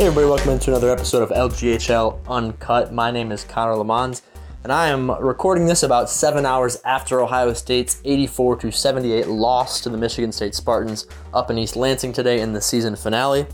Hey 0.00 0.06
everybody, 0.06 0.30
welcome 0.30 0.52
into 0.52 0.70
another 0.70 0.88
episode 0.90 1.22
of 1.22 1.28
LGHL 1.28 2.26
Uncut. 2.26 2.90
My 2.90 3.10
name 3.10 3.30
is 3.30 3.44
Connor 3.44 3.76
Lemons, 3.76 4.22
and 4.64 4.72
I 4.72 4.88
am 4.88 5.10
recording 5.10 5.66
this 5.66 5.82
about 5.82 6.08
seven 6.08 6.46
hours 6.46 6.80
after 6.86 7.20
Ohio 7.20 7.52
State's 7.52 8.00
84 8.06 8.56
to 8.60 8.70
78 8.72 9.26
loss 9.26 9.82
to 9.82 9.90
the 9.90 9.98
Michigan 9.98 10.32
State 10.32 10.54
Spartans 10.54 11.06
up 11.34 11.50
in 11.50 11.58
East 11.58 11.76
Lansing 11.76 12.14
today 12.14 12.40
in 12.40 12.54
the 12.54 12.62
season 12.62 12.96
finale. 12.96 13.46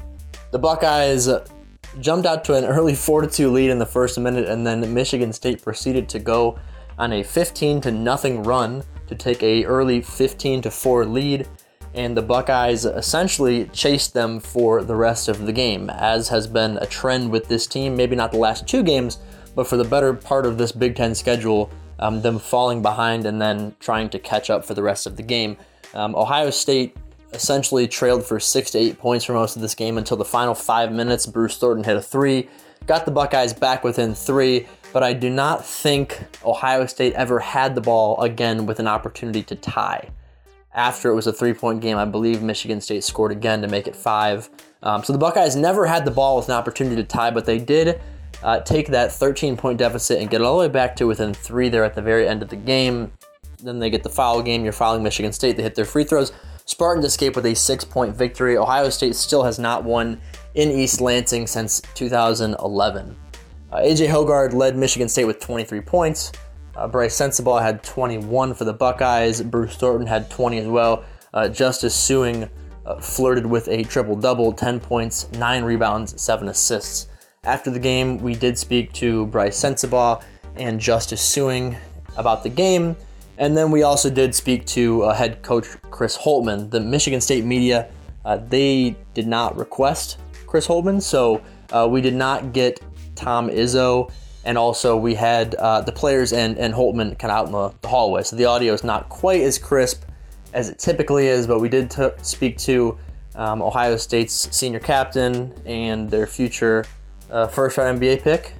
The 0.52 0.58
Buckeyes 0.60 1.28
jumped 1.98 2.26
out 2.26 2.44
to 2.44 2.54
an 2.54 2.64
early 2.64 2.94
4 2.94 3.26
2 3.26 3.50
lead 3.50 3.70
in 3.70 3.80
the 3.80 3.84
first 3.84 4.16
minute, 4.16 4.48
and 4.48 4.64
then 4.64 4.94
Michigan 4.94 5.32
State 5.32 5.64
proceeded 5.64 6.08
to 6.10 6.20
go 6.20 6.60
on 6.96 7.12
a 7.12 7.24
15 7.24 7.80
to 7.80 7.90
nothing 7.90 8.44
run 8.44 8.84
to 9.08 9.16
take 9.16 9.42
a 9.42 9.64
early 9.64 10.00
15 10.00 10.62
to 10.62 10.70
4 10.70 11.06
lead 11.06 11.48
and 11.96 12.14
the 12.14 12.22
Buckeyes 12.22 12.84
essentially 12.84 13.64
chased 13.72 14.12
them 14.12 14.38
for 14.38 14.84
the 14.84 14.94
rest 14.94 15.28
of 15.28 15.46
the 15.46 15.52
game, 15.52 15.88
as 15.88 16.28
has 16.28 16.46
been 16.46 16.76
a 16.76 16.86
trend 16.86 17.30
with 17.30 17.48
this 17.48 17.66
team, 17.66 17.96
maybe 17.96 18.14
not 18.14 18.32
the 18.32 18.38
last 18.38 18.68
two 18.68 18.82
games, 18.82 19.18
but 19.54 19.66
for 19.66 19.78
the 19.78 19.84
better 19.84 20.12
part 20.12 20.44
of 20.44 20.58
this 20.58 20.72
Big 20.72 20.94
Ten 20.94 21.14
schedule, 21.14 21.70
um, 21.98 22.20
them 22.20 22.38
falling 22.38 22.82
behind 22.82 23.24
and 23.24 23.40
then 23.40 23.74
trying 23.80 24.10
to 24.10 24.18
catch 24.18 24.50
up 24.50 24.62
for 24.62 24.74
the 24.74 24.82
rest 24.82 25.06
of 25.06 25.16
the 25.16 25.22
game. 25.22 25.56
Um, 25.94 26.14
Ohio 26.14 26.50
State 26.50 26.94
essentially 27.32 27.88
trailed 27.88 28.26
for 28.26 28.38
six 28.38 28.70
to 28.72 28.78
eight 28.78 28.98
points 28.98 29.24
for 29.24 29.32
most 29.32 29.56
of 29.56 29.62
this 29.62 29.74
game 29.74 29.96
until 29.96 30.18
the 30.18 30.24
final 30.24 30.54
five 30.54 30.92
minutes. 30.92 31.24
Bruce 31.24 31.56
Thornton 31.56 31.82
hit 31.82 31.96
a 31.96 32.02
three, 32.02 32.50
got 32.86 33.06
the 33.06 33.10
Buckeyes 33.10 33.54
back 33.54 33.82
within 33.82 34.14
three, 34.14 34.66
but 34.92 35.02
I 35.02 35.14
do 35.14 35.30
not 35.30 35.64
think 35.64 36.22
Ohio 36.44 36.84
State 36.84 37.14
ever 37.14 37.38
had 37.38 37.74
the 37.74 37.80
ball 37.80 38.20
again 38.20 38.66
with 38.66 38.80
an 38.80 38.86
opportunity 38.86 39.42
to 39.44 39.56
tie 39.56 40.10
after 40.76 41.10
it 41.10 41.14
was 41.14 41.26
a 41.26 41.32
three 41.32 41.54
point 41.54 41.80
game. 41.80 41.96
I 41.96 42.04
believe 42.04 42.42
Michigan 42.42 42.80
State 42.80 43.02
scored 43.02 43.32
again 43.32 43.62
to 43.62 43.68
make 43.68 43.88
it 43.88 43.96
five. 43.96 44.48
Um, 44.82 45.02
so 45.02 45.12
the 45.12 45.18
Buckeyes 45.18 45.56
never 45.56 45.86
had 45.86 46.04
the 46.04 46.10
ball 46.10 46.36
with 46.36 46.48
an 46.48 46.54
opportunity 46.54 46.96
to 46.96 47.04
tie, 47.04 47.30
but 47.30 47.46
they 47.46 47.58
did 47.58 48.00
uh, 48.42 48.60
take 48.60 48.88
that 48.88 49.10
13 49.10 49.56
point 49.56 49.78
deficit 49.78 50.20
and 50.20 50.30
get 50.30 50.40
it 50.40 50.44
all 50.44 50.58
the 50.58 50.68
way 50.68 50.72
back 50.72 50.94
to 50.96 51.06
within 51.06 51.34
three 51.34 51.68
there 51.68 51.82
at 51.82 51.94
the 51.94 52.02
very 52.02 52.28
end 52.28 52.42
of 52.42 52.50
the 52.50 52.56
game. 52.56 53.10
Then 53.62 53.78
they 53.78 53.90
get 53.90 54.02
the 54.02 54.10
foul 54.10 54.42
game. 54.42 54.62
You're 54.62 54.72
fouling 54.74 55.02
Michigan 55.02 55.32
State. 55.32 55.56
They 55.56 55.62
hit 55.62 55.74
their 55.74 55.86
free 55.86 56.04
throws. 56.04 56.32
Spartans 56.66 57.06
escape 57.06 57.36
with 57.36 57.46
a 57.46 57.54
six 57.54 57.84
point 57.84 58.14
victory. 58.14 58.58
Ohio 58.58 58.90
State 58.90 59.16
still 59.16 59.42
has 59.44 59.58
not 59.58 59.84
won 59.84 60.20
in 60.54 60.70
East 60.70 61.00
Lansing 61.00 61.46
since 61.46 61.80
2011. 61.94 63.16
Uh, 63.72 63.76
AJ 63.76 64.08
Hoggard 64.08 64.52
led 64.52 64.76
Michigan 64.76 65.08
State 65.08 65.24
with 65.24 65.40
23 65.40 65.80
points. 65.80 66.32
Uh, 66.76 66.86
Brice 66.86 67.18
Sensabaugh 67.18 67.62
had 67.62 67.82
21 67.82 68.52
for 68.52 68.64
the 68.64 68.72
Buckeyes. 68.72 69.40
Bruce 69.42 69.76
Thornton 69.76 70.06
had 70.06 70.28
20 70.30 70.58
as 70.58 70.66
well. 70.66 71.04
Uh, 71.32 71.48
Justice 71.48 71.96
Sueing 71.96 72.50
uh, 72.84 73.00
flirted 73.00 73.46
with 73.46 73.68
a 73.68 73.82
triple 73.84 74.14
double 74.14 74.52
10 74.52 74.80
points, 74.80 75.30
9 75.32 75.64
rebounds, 75.64 76.20
7 76.20 76.48
assists. 76.48 77.08
After 77.44 77.70
the 77.70 77.78
game, 77.78 78.18
we 78.18 78.34
did 78.34 78.58
speak 78.58 78.92
to 78.94 79.26
Brice 79.26 79.58
Sensabaugh 79.58 80.22
and 80.56 80.78
Justice 80.78 81.22
Sueing 81.22 81.78
about 82.16 82.42
the 82.42 82.48
game. 82.50 82.94
And 83.38 83.56
then 83.56 83.70
we 83.70 83.82
also 83.82 84.10
did 84.10 84.34
speak 84.34 84.66
to 84.66 85.02
uh, 85.02 85.14
head 85.14 85.42
coach 85.42 85.66
Chris 85.90 86.16
Holtmann. 86.16 86.70
The 86.70 86.80
Michigan 86.80 87.20
State 87.20 87.44
media, 87.44 87.88
uh, 88.24 88.36
they 88.36 88.96
did 89.14 89.26
not 89.26 89.56
request 89.56 90.18
Chris 90.46 90.66
Holtmann, 90.66 91.02
so 91.02 91.42
uh, 91.70 91.86
we 91.90 92.00
did 92.00 92.14
not 92.14 92.52
get 92.52 92.80
Tom 93.14 93.48
Izzo 93.48 94.10
and 94.46 94.56
also 94.56 94.96
we 94.96 95.14
had 95.14 95.56
uh, 95.56 95.80
the 95.80 95.90
players 95.90 96.32
and, 96.32 96.56
and 96.56 96.72
Holtmann 96.72 97.18
kind 97.18 97.32
of 97.32 97.36
out 97.36 97.46
in 97.46 97.52
the, 97.52 97.74
the, 97.82 97.88
hallway. 97.88 98.22
So 98.22 98.36
the 98.36 98.44
audio 98.44 98.72
is 98.72 98.84
not 98.84 99.08
quite 99.08 99.40
as 99.40 99.58
crisp 99.58 100.04
as 100.54 100.70
it 100.70 100.78
typically 100.78 101.26
is, 101.26 101.48
but 101.48 101.58
we 101.58 101.68
did 101.68 101.90
t- 101.90 102.08
speak 102.22 102.56
to 102.58 102.96
um, 103.34 103.60
Ohio 103.60 103.96
State's 103.96 104.48
senior 104.56 104.78
captain 104.78 105.52
and 105.66 106.08
their 106.08 106.28
future 106.28 106.84
uh, 107.28 107.48
first 107.48 107.76
round 107.76 108.00
NBA 108.00 108.22
pick, 108.22 108.54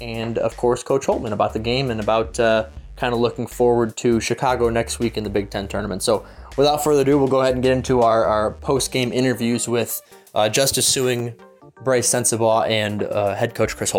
and 0.00 0.36
of 0.38 0.56
course 0.56 0.82
Coach 0.82 1.06
Holtmann 1.06 1.32
about 1.32 1.52
the 1.52 1.60
game 1.60 1.92
and 1.92 2.00
about 2.00 2.38
uh, 2.40 2.66
kind 2.96 3.14
of 3.14 3.20
looking 3.20 3.46
forward 3.46 3.96
to 3.98 4.18
Chicago 4.18 4.68
next 4.68 4.98
week 4.98 5.16
in 5.16 5.22
the 5.22 5.30
Big 5.30 5.48
Ten 5.48 5.68
tournament. 5.68 6.02
So 6.02 6.26
without 6.56 6.82
further 6.82 7.02
ado, 7.02 7.18
we'll 7.18 7.28
go 7.28 7.40
ahead 7.40 7.54
and 7.54 7.62
get 7.62 7.72
into 7.72 8.02
our, 8.02 8.24
our 8.24 8.50
post 8.50 8.90
game 8.90 9.12
interviews 9.12 9.68
with 9.68 10.02
uh, 10.34 10.48
Justice 10.48 10.92
Sueing, 10.92 11.38
Brice 11.84 12.12
Sensabaugh, 12.12 12.68
and 12.68 13.04
uh, 13.04 13.36
head 13.36 13.54
coach 13.54 13.76
Chris 13.76 13.92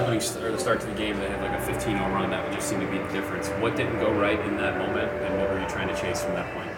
Holtmann. 0.00 0.58
start 0.58 0.80
to 0.80 0.86
the 0.86 0.94
game, 0.94 1.18
they 1.18 1.28
had 1.28 1.40
like 1.40 1.58
a 1.58 1.62
15 1.62 1.96
0 1.96 2.08
run. 2.10 2.30
That 2.30 2.44
would 2.44 2.54
just 2.54 2.68
seem 2.68 2.80
to 2.80 2.86
be 2.86 2.98
the 2.98 3.12
difference. 3.12 3.48
What 3.60 3.76
didn't 3.76 3.98
go 3.98 4.12
right 4.12 4.40
in 4.40 4.56
that 4.56 4.78
moment, 4.78 5.10
and 5.22 5.40
what 5.40 5.50
were 5.50 5.60
you 5.60 5.68
trying 5.68 5.88
to 5.88 5.96
chase 6.00 6.22
from 6.22 6.34
that 6.34 6.52
point? 6.54 6.70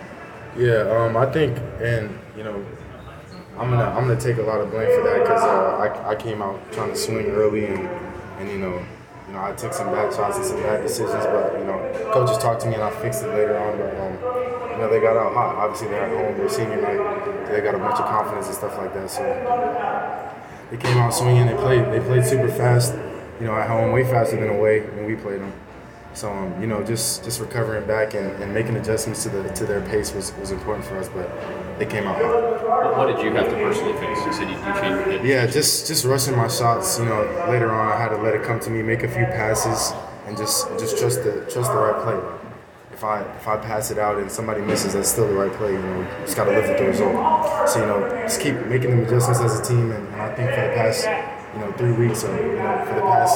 Yeah, 0.56 0.88
um, 0.90 1.16
I 1.16 1.26
think, 1.26 1.58
and 1.80 2.18
you 2.36 2.44
know, 2.44 2.64
I'm 3.58 3.70
gonna 3.70 3.84
I'm 3.84 4.06
gonna 4.06 4.20
take 4.20 4.38
a 4.38 4.42
lot 4.42 4.60
of 4.60 4.70
blame 4.70 4.88
for 4.88 5.02
that 5.08 5.20
because 5.20 5.42
uh, 5.42 6.04
I, 6.06 6.10
I 6.10 6.14
came 6.14 6.42
out 6.42 6.60
trying 6.72 6.90
to 6.90 6.96
swing 6.96 7.26
early 7.26 7.66
and 7.66 7.88
and 8.38 8.50
you 8.50 8.58
know 8.58 8.84
you 9.26 9.32
know 9.32 9.42
I 9.42 9.52
took 9.52 9.72
some 9.72 9.88
bad 9.88 10.14
shots 10.14 10.36
and 10.36 10.44
some 10.44 10.62
bad 10.62 10.82
decisions, 10.82 11.24
but 11.24 11.58
you 11.58 11.64
know 11.64 12.10
coaches 12.12 12.38
talked 12.38 12.62
to 12.62 12.68
me 12.68 12.74
and 12.74 12.82
I 12.82 12.90
fixed 13.02 13.22
it 13.22 13.28
later 13.28 13.56
on. 13.58 13.78
But 13.78 13.96
um, 14.00 14.72
you 14.72 14.78
know 14.78 14.90
they 14.90 15.00
got 15.00 15.16
out 15.16 15.32
hot. 15.32 15.56
Obviously 15.56 15.88
they're 15.88 16.04
at 16.04 16.10
home, 16.10 16.36
their 16.36 16.48
senior 16.48 16.80
night, 16.80 17.48
they 17.48 17.60
got 17.60 17.74
a 17.74 17.78
bunch 17.78 17.98
of 17.98 18.06
confidence 18.06 18.46
and 18.46 18.56
stuff 18.56 18.76
like 18.76 18.92
that. 18.92 19.10
So 19.10 19.22
they 20.70 20.76
came 20.76 20.98
out 20.98 21.14
swinging. 21.14 21.46
They 21.46 21.54
played 21.54 21.86
they 21.92 22.00
played 22.00 22.24
super 22.24 22.48
fast 22.48 22.94
you 23.40 23.46
know, 23.46 23.54
at 23.54 23.68
home 23.68 23.92
way 23.92 24.04
faster 24.04 24.36
than 24.36 24.48
away 24.48 24.80
when 24.80 25.06
we 25.06 25.16
played 25.16 25.40
them. 25.40 25.52
So 26.14 26.32
um, 26.32 26.58
you 26.60 26.66
know, 26.66 26.82
just 26.82 27.24
just 27.24 27.40
recovering 27.40 27.86
back 27.86 28.14
and, 28.14 28.42
and 28.42 28.54
making 28.54 28.76
adjustments 28.76 29.22
to 29.24 29.28
the 29.28 29.42
to 29.50 29.66
their 29.66 29.82
pace 29.82 30.14
was, 30.14 30.32
was 30.40 30.50
important 30.50 30.86
for 30.86 30.96
us, 30.98 31.08
but 31.10 31.28
they 31.78 31.84
came 31.84 32.06
out 32.06 32.16
hot. 32.22 32.96
What 32.96 33.14
did 33.14 33.22
you 33.22 33.30
have 33.32 33.50
to 33.50 33.54
personally 33.56 33.92
fix? 33.98 34.24
You 34.24 34.32
said 34.32 34.48
you, 34.48 34.56
you 34.56 34.80
changed 34.80 35.08
it. 35.08 35.24
Yeah, 35.26 35.46
just 35.46 35.86
just 35.86 36.06
rushing 36.06 36.34
my 36.34 36.48
shots. 36.48 36.98
You 36.98 37.04
know, 37.04 37.20
later 37.50 37.70
on 37.70 37.92
I 37.92 37.98
had 38.00 38.08
to 38.08 38.16
let 38.16 38.34
it 38.34 38.42
come 38.42 38.58
to 38.60 38.70
me, 38.70 38.82
make 38.82 39.02
a 39.02 39.08
few 39.08 39.26
passes, 39.26 39.92
and 40.26 40.38
just 40.38 40.66
just 40.78 40.96
trust 40.98 41.22
the 41.22 41.44
trust 41.52 41.70
the 41.70 41.76
right 41.76 42.02
play. 42.02 42.18
if 42.92 43.04
I 43.04 43.20
if 43.20 43.46
I 43.46 43.58
pass 43.58 43.90
it 43.90 43.98
out 43.98 44.16
and 44.16 44.32
somebody 44.32 44.62
misses, 44.62 44.94
that's 44.94 45.10
still 45.10 45.28
the 45.28 45.34
right 45.34 45.52
play. 45.52 45.72
You 45.72 45.78
know, 45.82 46.02
just 46.24 46.34
got 46.34 46.44
to 46.44 46.52
live 46.52 46.66
with 46.66 46.78
the 46.78 46.86
result. 46.86 47.68
So 47.68 47.80
you 47.80 47.86
know, 47.86 48.08
just 48.22 48.40
keep 48.40 48.54
making 48.66 48.88
them 48.88 49.00
adjustments 49.04 49.40
as 49.40 49.60
a 49.60 49.62
team. 49.62 49.92
And, 49.92 50.08
and 50.08 50.22
I 50.22 50.34
think 50.34 50.48
for 50.48 50.62
the 50.62 50.72
past 50.72 51.04
you 51.56 51.62
know 51.62 51.72
three 51.72 51.92
weeks 51.92 52.22
or 52.22 52.36
you 52.36 52.58
know 52.58 52.84
for 52.86 52.94
the 52.94 53.00
past 53.00 53.34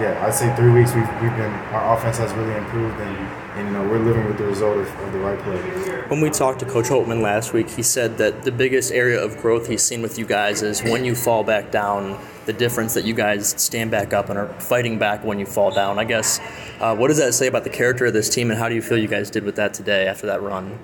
yeah 0.00 0.24
I'd 0.26 0.34
say 0.34 0.54
three 0.56 0.72
weeks 0.72 0.92
we've, 0.92 1.08
we've 1.22 1.36
been 1.36 1.52
our 1.70 1.96
offense 1.96 2.18
has 2.18 2.32
really 2.32 2.54
improved 2.54 2.98
and, 2.98 3.16
and 3.58 3.68
you 3.68 3.72
know 3.74 3.88
we're 3.88 4.00
living 4.00 4.26
with 4.26 4.38
the 4.38 4.44
result 4.44 4.78
of, 4.78 4.88
of 5.00 5.12
the 5.12 5.18
right 5.20 5.38
play. 5.38 6.02
When 6.08 6.20
we 6.20 6.30
talked 6.30 6.58
to 6.60 6.66
Coach 6.66 6.86
Holtmann 6.86 7.22
last 7.22 7.52
week, 7.52 7.70
he 7.70 7.82
said 7.82 8.18
that 8.18 8.42
the 8.42 8.50
biggest 8.50 8.90
area 8.92 9.22
of 9.22 9.36
growth 9.38 9.68
he's 9.68 9.82
seen 9.82 10.02
with 10.02 10.18
you 10.18 10.26
guys 10.26 10.62
is 10.62 10.82
when 10.82 11.04
you 11.04 11.14
fall 11.14 11.44
back 11.44 11.70
down 11.70 12.18
the 12.46 12.52
difference 12.52 12.94
that 12.94 13.04
you 13.04 13.14
guys 13.14 13.54
stand 13.62 13.90
back 13.90 14.12
up 14.12 14.28
and 14.28 14.38
are 14.38 14.48
fighting 14.60 14.98
back 14.98 15.22
when 15.24 15.38
you 15.38 15.46
fall 15.46 15.70
down. 15.70 15.98
I 15.98 16.04
guess, 16.04 16.40
uh, 16.80 16.96
what 16.96 17.08
does 17.08 17.18
that 17.18 17.34
say 17.34 17.46
about 17.46 17.64
the 17.64 17.70
character 17.70 18.06
of 18.06 18.14
this 18.14 18.28
team, 18.28 18.50
and 18.50 18.58
how 18.58 18.68
do 18.68 18.74
you 18.74 18.82
feel 18.82 18.98
you 18.98 19.08
guys 19.08 19.30
did 19.30 19.44
with 19.44 19.56
that 19.56 19.74
today 19.74 20.06
after 20.08 20.26
that 20.26 20.42
run? 20.42 20.78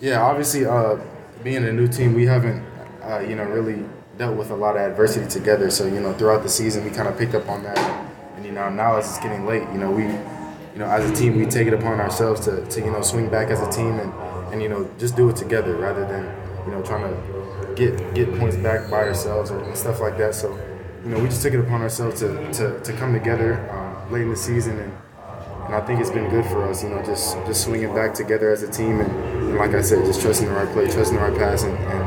Yeah, 0.00 0.22
obviously, 0.22 0.64
uh, 0.64 0.98
being 1.44 1.64
a 1.64 1.72
new 1.72 1.86
team, 1.86 2.14
we 2.14 2.26
haven't, 2.26 2.64
uh, 3.02 3.20
you 3.20 3.36
know, 3.36 3.44
really 3.44 3.84
dealt 4.18 4.36
with 4.36 4.50
a 4.50 4.54
lot 4.56 4.76
of 4.76 4.82
adversity 4.82 5.28
together. 5.28 5.70
So, 5.70 5.86
you 5.86 6.00
know, 6.00 6.12
throughout 6.12 6.42
the 6.42 6.48
season, 6.48 6.84
we 6.84 6.90
kind 6.90 7.08
of 7.08 7.16
picked 7.16 7.34
up 7.34 7.48
on 7.48 7.62
that. 7.62 7.78
And, 8.36 8.44
you 8.44 8.52
know, 8.52 8.68
now 8.68 8.96
as 8.96 9.08
it's 9.08 9.18
getting 9.18 9.46
late, 9.46 9.62
you 9.72 9.78
know, 9.78 9.90
we, 9.90 10.02
you 10.02 10.78
know, 10.78 10.86
as 10.86 11.08
a 11.08 11.14
team, 11.14 11.36
we 11.36 11.46
take 11.46 11.66
it 11.68 11.74
upon 11.74 12.00
ourselves 12.00 12.40
to, 12.42 12.64
to 12.66 12.80
you 12.80 12.90
know, 12.90 13.00
swing 13.00 13.30
back 13.30 13.48
as 13.48 13.60
a 13.60 13.70
team 13.70 13.98
and, 14.00 14.12
and, 14.52 14.60
you 14.60 14.68
know, 14.68 14.90
just 14.98 15.16
do 15.16 15.28
it 15.28 15.36
together 15.36 15.76
rather 15.76 16.06
than, 16.06 16.24
you 16.66 16.72
know, 16.72 16.82
trying 16.82 17.02
to 17.02 17.74
get 17.74 18.14
get 18.14 18.36
points 18.38 18.56
back 18.56 18.90
by 18.90 19.04
ourselves 19.04 19.50
or 19.50 19.74
stuff 19.74 20.00
like 20.00 20.18
that. 20.18 20.34
So, 20.34 20.54
you 21.04 21.10
know, 21.10 21.20
we 21.20 21.28
just 21.28 21.42
took 21.42 21.54
it 21.54 21.60
upon 21.60 21.80
ourselves 21.80 22.20
to, 22.20 22.52
to, 22.52 22.80
to 22.80 22.92
come 22.94 23.12
together 23.12 23.70
um, 23.70 24.12
late 24.12 24.22
in 24.22 24.30
the 24.30 24.36
season, 24.36 24.78
and, 24.78 24.92
and 25.66 25.74
I 25.74 25.80
think 25.86 26.00
it's 26.00 26.10
been 26.10 26.28
good 26.28 26.44
for 26.46 26.64
us. 26.64 26.82
You 26.82 26.90
know, 26.90 27.02
just 27.04 27.36
just 27.46 27.64
swinging 27.64 27.94
back 27.94 28.14
together 28.14 28.50
as 28.50 28.62
a 28.62 28.70
team, 28.70 29.00
and, 29.00 29.10
and 29.10 29.56
like 29.56 29.74
I 29.74 29.80
said, 29.80 30.04
just 30.04 30.20
trusting 30.20 30.48
the 30.48 30.54
right 30.54 30.68
play, 30.72 30.90
trusting 30.90 31.16
the 31.16 31.22
right 31.22 31.38
pass, 31.38 31.62
and 31.62 31.76
and, 31.78 31.97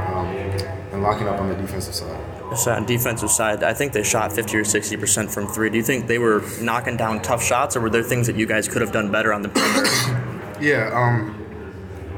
and 1.01 1.09
locking 1.09 1.27
up 1.27 1.39
on 1.39 1.49
the 1.49 1.55
defensive 1.55 1.95
side. 1.95 2.57
So 2.57 2.71
on 2.71 2.85
defensive 2.85 3.31
side, 3.31 3.63
I 3.63 3.73
think 3.73 3.93
they 3.93 4.03
shot 4.03 4.31
50 4.31 4.57
or 4.57 4.63
60 4.63 4.97
percent 4.97 5.31
from 5.31 5.47
three. 5.47 5.69
Do 5.69 5.77
you 5.77 5.83
think 5.83 6.07
they 6.07 6.19
were 6.19 6.43
knocking 6.61 6.97
down 6.97 7.21
tough 7.21 7.43
shots, 7.43 7.75
or 7.75 7.81
were 7.81 7.89
there 7.89 8.03
things 8.03 8.27
that 8.27 8.35
you 8.35 8.45
guys 8.45 8.67
could 8.67 8.81
have 8.81 8.91
done 8.91 9.11
better 9.11 9.33
on 9.33 9.41
the 9.41 9.49
perimeter? 9.49 10.57
yeah. 10.61 10.91
Um, 10.93 11.37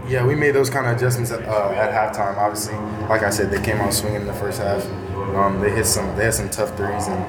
yeah, 0.07 0.25
we 0.25 0.35
made 0.35 0.51
those 0.51 0.69
kind 0.69 0.85
of 0.85 0.97
adjustments 0.97 1.31
at, 1.31 1.47
uh, 1.47 1.69
at 1.69 1.91
halftime. 1.91 2.35
Obviously, 2.37 2.75
like 3.07 3.23
I 3.23 3.29
said, 3.29 3.51
they 3.51 3.61
came 3.61 3.77
out 3.77 3.93
swinging 3.93 4.21
in 4.21 4.27
the 4.27 4.33
first 4.33 4.59
half. 4.59 4.85
Um, 5.35 5.61
they 5.61 5.71
hit 5.71 5.85
some, 5.85 6.13
they 6.17 6.25
had 6.25 6.33
some 6.33 6.49
tough 6.49 6.75
threes, 6.75 7.07
and, 7.07 7.23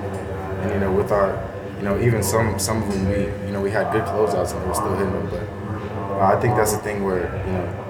and 0.63 0.73
you 0.73 0.81
know, 0.81 0.93
with 0.93 1.13
our, 1.13 1.49
you 1.77 1.85
know, 1.85 2.01
even 2.01 2.23
some 2.23 2.59
some 2.59 2.83
of 2.83 2.93
them, 2.93 3.09
we, 3.09 3.47
you 3.47 3.53
know, 3.53 3.61
we 3.61 3.71
had 3.71 3.93
good 3.93 4.03
closeouts 4.05 4.53
and 4.53 4.63
we 4.63 4.69
were 4.69 4.75
still 4.75 4.97
hitting 4.97 5.13
them. 5.13 5.29
But 5.31 5.49
uh, 6.21 6.37
I 6.37 6.41
think 6.41 6.57
that's 6.57 6.73
the 6.73 6.79
thing 6.79 7.05
where, 7.05 7.25
you 7.47 7.53
know, 7.53 7.84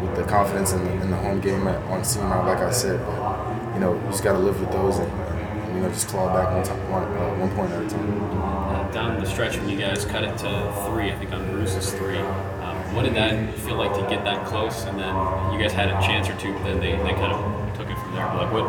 with 0.00 0.16
the 0.16 0.24
confidence 0.24 0.72
in 0.72 0.84
the, 0.84 0.92
in 1.02 1.10
the 1.10 1.16
home 1.16 1.40
game 1.40 1.66
at, 1.66 1.82
on 1.84 2.00
CMOUT, 2.02 2.46
like 2.46 2.58
I 2.58 2.70
said, 2.70 3.04
but 3.04 3.74
you 3.74 3.80
know, 3.80 3.94
you 3.94 4.10
just 4.10 4.24
got 4.24 4.32
to 4.32 4.38
live 4.38 4.60
with 4.60 4.72
those 4.72 4.98
and, 4.98 5.10
and, 5.10 5.76
you 5.76 5.82
know, 5.82 5.88
just 5.88 6.08
claw 6.08 6.32
back 6.34 6.52
one 6.54 6.64
time, 6.64 6.90
one, 6.90 7.02
uh, 7.04 7.34
one 7.36 7.50
point 7.54 7.70
at 7.72 7.82
a 7.82 7.88
time. 7.88 8.32
Uh, 8.32 8.90
down 8.90 9.20
the 9.20 9.26
stretch 9.26 9.56
when 9.58 9.68
you 9.68 9.78
guys 9.78 10.04
cut 10.04 10.24
it 10.24 10.36
to 10.38 10.72
three, 10.86 11.10
I 11.10 11.18
think 11.18 11.32
on 11.32 11.50
Bruce's 11.50 11.92
three. 11.92 12.18
Um, 12.18 12.94
what 12.94 13.04
did 13.04 13.14
that 13.14 13.54
feel 13.60 13.76
like 13.76 13.92
to 13.94 14.00
get 14.08 14.24
that 14.24 14.46
close? 14.46 14.84
And 14.84 14.98
then 14.98 15.14
you 15.52 15.58
guys 15.60 15.72
had 15.72 15.88
a 15.88 16.00
chance 16.00 16.28
or 16.28 16.36
two, 16.38 16.52
but 16.54 16.64
then 16.64 16.80
they, 16.80 16.92
they 16.92 17.14
kind 17.14 17.32
of 17.32 17.76
took 17.76 17.88
it 17.90 17.98
from 17.98 18.14
there. 18.14 18.26
But 18.28 18.44
like 18.44 18.52
what 18.52 18.64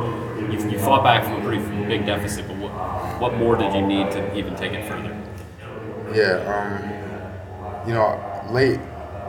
you, 0.51 0.69
you 0.69 0.79
fought 0.79 1.03
back 1.03 1.23
from 1.23 1.41
a 1.41 1.41
pretty 1.41 1.63
big 1.85 2.05
deficit, 2.05 2.47
but 2.47 2.57
what 2.57 2.71
what 3.19 3.37
more 3.37 3.55
did 3.55 3.73
you 3.73 3.81
need 3.81 4.11
to 4.11 4.37
even 4.37 4.55
take 4.55 4.73
it 4.73 4.87
further? 4.87 5.15
Yeah, 6.13 6.43
um, 6.47 7.87
you 7.87 7.93
know, 7.93 8.19
late. 8.51 8.79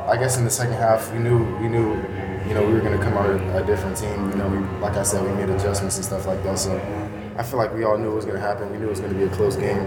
I 0.07 0.17
guess 0.17 0.39
in 0.39 0.45
the 0.45 0.51
second 0.51 0.75
half, 0.75 1.13
we 1.13 1.19
knew 1.19 1.39
we 1.59 1.69
knew, 1.69 1.95
you 2.47 2.55
know, 2.55 2.65
we 2.67 2.73
were 2.73 2.81
going 2.81 2.97
to 2.97 3.05
come 3.05 3.15
out 3.15 3.31
a, 3.31 3.63
a 3.63 3.67
different 3.67 3.97
team. 3.97 4.31
You 4.31 4.37
know, 4.37 4.49
we, 4.49 4.59
like 4.81 4.97
I 4.97 5.03
said, 5.03 5.25
we 5.25 5.33
made 5.33 5.51
adjustments 5.51 5.97
and 5.97 6.05
stuff 6.05 6.27
like 6.27 6.43
that. 6.45 6.59
So 6.59 6.75
I 7.37 7.43
feel 7.43 7.59
like 7.59 7.73
we 7.75 7.85
all 7.85 7.99
knew 7.99 8.13
it 8.13 8.15
was 8.15 8.25
going 8.25 8.37
to 8.37 8.43
happen. 8.43 8.71
We 8.71 8.79
knew 8.79 8.87
it 8.87 8.91
was 8.91 9.01
going 9.01 9.13
to 9.13 9.19
be 9.19 9.25
a 9.25 9.31
close 9.31 9.57
game, 9.57 9.87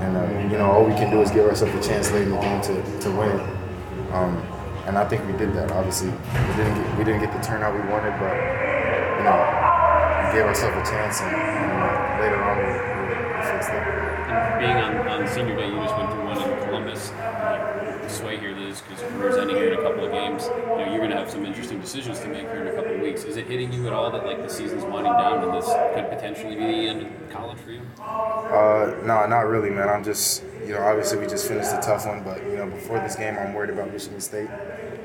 and 0.00 0.16
uh, 0.16 0.50
you 0.50 0.58
know, 0.58 0.70
all 0.70 0.84
we 0.84 0.94
can 0.94 1.10
do 1.10 1.20
is 1.20 1.30
give 1.30 1.46
ourselves 1.46 1.74
a 1.74 1.88
chance 1.88 2.10
late 2.12 2.22
in 2.22 2.30
the 2.30 2.40
game 2.40 2.60
to, 2.62 3.00
to 3.00 3.10
win. 3.10 3.40
Um, 4.12 4.36
and 4.86 4.96
I 4.96 5.06
think 5.06 5.26
we 5.26 5.36
did 5.36 5.52
that. 5.52 5.70
Obviously, 5.72 6.08
we 6.08 6.52
didn't 6.56 6.74
get, 6.74 6.98
we 6.98 7.04
didn't 7.04 7.20
get 7.20 7.32
the 7.32 7.42
turnout 7.46 7.74
we 7.74 7.80
wanted, 7.92 8.16
but 8.18 8.32
you 9.18 9.24
know, 9.28 9.36
we 10.24 10.38
gave 10.38 10.46
ourselves 10.48 10.76
a 10.80 10.90
chance, 10.90 11.20
and, 11.20 11.34
uh, 11.36 12.18
later 12.24 12.40
on 12.40 12.56
we, 12.56 12.72
we, 12.72 13.52
fixed 13.52 13.68
it. 13.68 13.84
And 14.32 14.58
being 14.58 14.76
on, 14.76 15.08
on 15.08 15.28
senior 15.28 15.56
day, 15.56 15.68
you 15.68 15.76
just 15.76 15.96
went 15.96 16.10
through 16.10 16.24
one 16.24 16.38
in 16.40 16.64
Columbus. 16.64 17.12
Like, 17.12 18.10
sway 18.10 18.38
here, 18.38 18.54
Because 18.80 19.02
your 19.02 19.10
career's 19.12 19.36
ending 19.36 19.56
here 19.56 19.72
in 19.72 19.78
a 19.78 19.82
couple 19.82 20.04
of 20.04 20.12
games. 20.12 20.44
You 20.44 20.66
know, 20.66 20.86
you're 20.88 20.98
going 20.98 21.10
to 21.10 21.16
have 21.16 21.30
some 21.30 21.44
interesting 21.44 21.80
decisions 21.80 22.20
to 22.20 22.28
make 22.28 22.42
here 22.42 22.62
in 22.62 22.68
a 22.68 22.72
couple 22.72 22.94
of 22.94 23.00
weeks. 23.00 23.24
Is 23.24 23.36
it 23.36 23.46
hitting 23.46 23.72
you 23.72 23.86
at 23.86 23.92
all 23.92 24.10
that 24.10 24.24
like 24.24 24.42
the 24.42 24.48
season's 24.48 24.84
winding 24.84 25.12
down 25.12 25.42
and 25.42 25.54
this 25.54 25.66
could 25.94 26.08
potentially 26.08 26.54
be 26.56 26.64
the 26.64 26.88
end 26.88 27.02
of 27.02 27.30
college 27.30 27.58
for 27.58 27.72
you? 27.72 27.82
Uh, 28.00 28.94
no, 29.04 29.26
not 29.26 29.46
really, 29.46 29.70
man. 29.70 29.88
I'm 29.88 30.04
just, 30.04 30.44
you 30.64 30.72
know, 30.74 30.82
obviously 30.82 31.18
we 31.18 31.26
just 31.26 31.48
finished 31.48 31.72
a 31.72 31.80
tough 31.82 32.06
one, 32.06 32.22
but 32.22 32.42
you 32.44 32.56
know, 32.56 32.66
before 32.66 32.98
this 33.00 33.16
game, 33.16 33.36
I'm 33.36 33.54
worried 33.54 33.70
about 33.70 33.92
Michigan 33.92 34.20
State, 34.20 34.50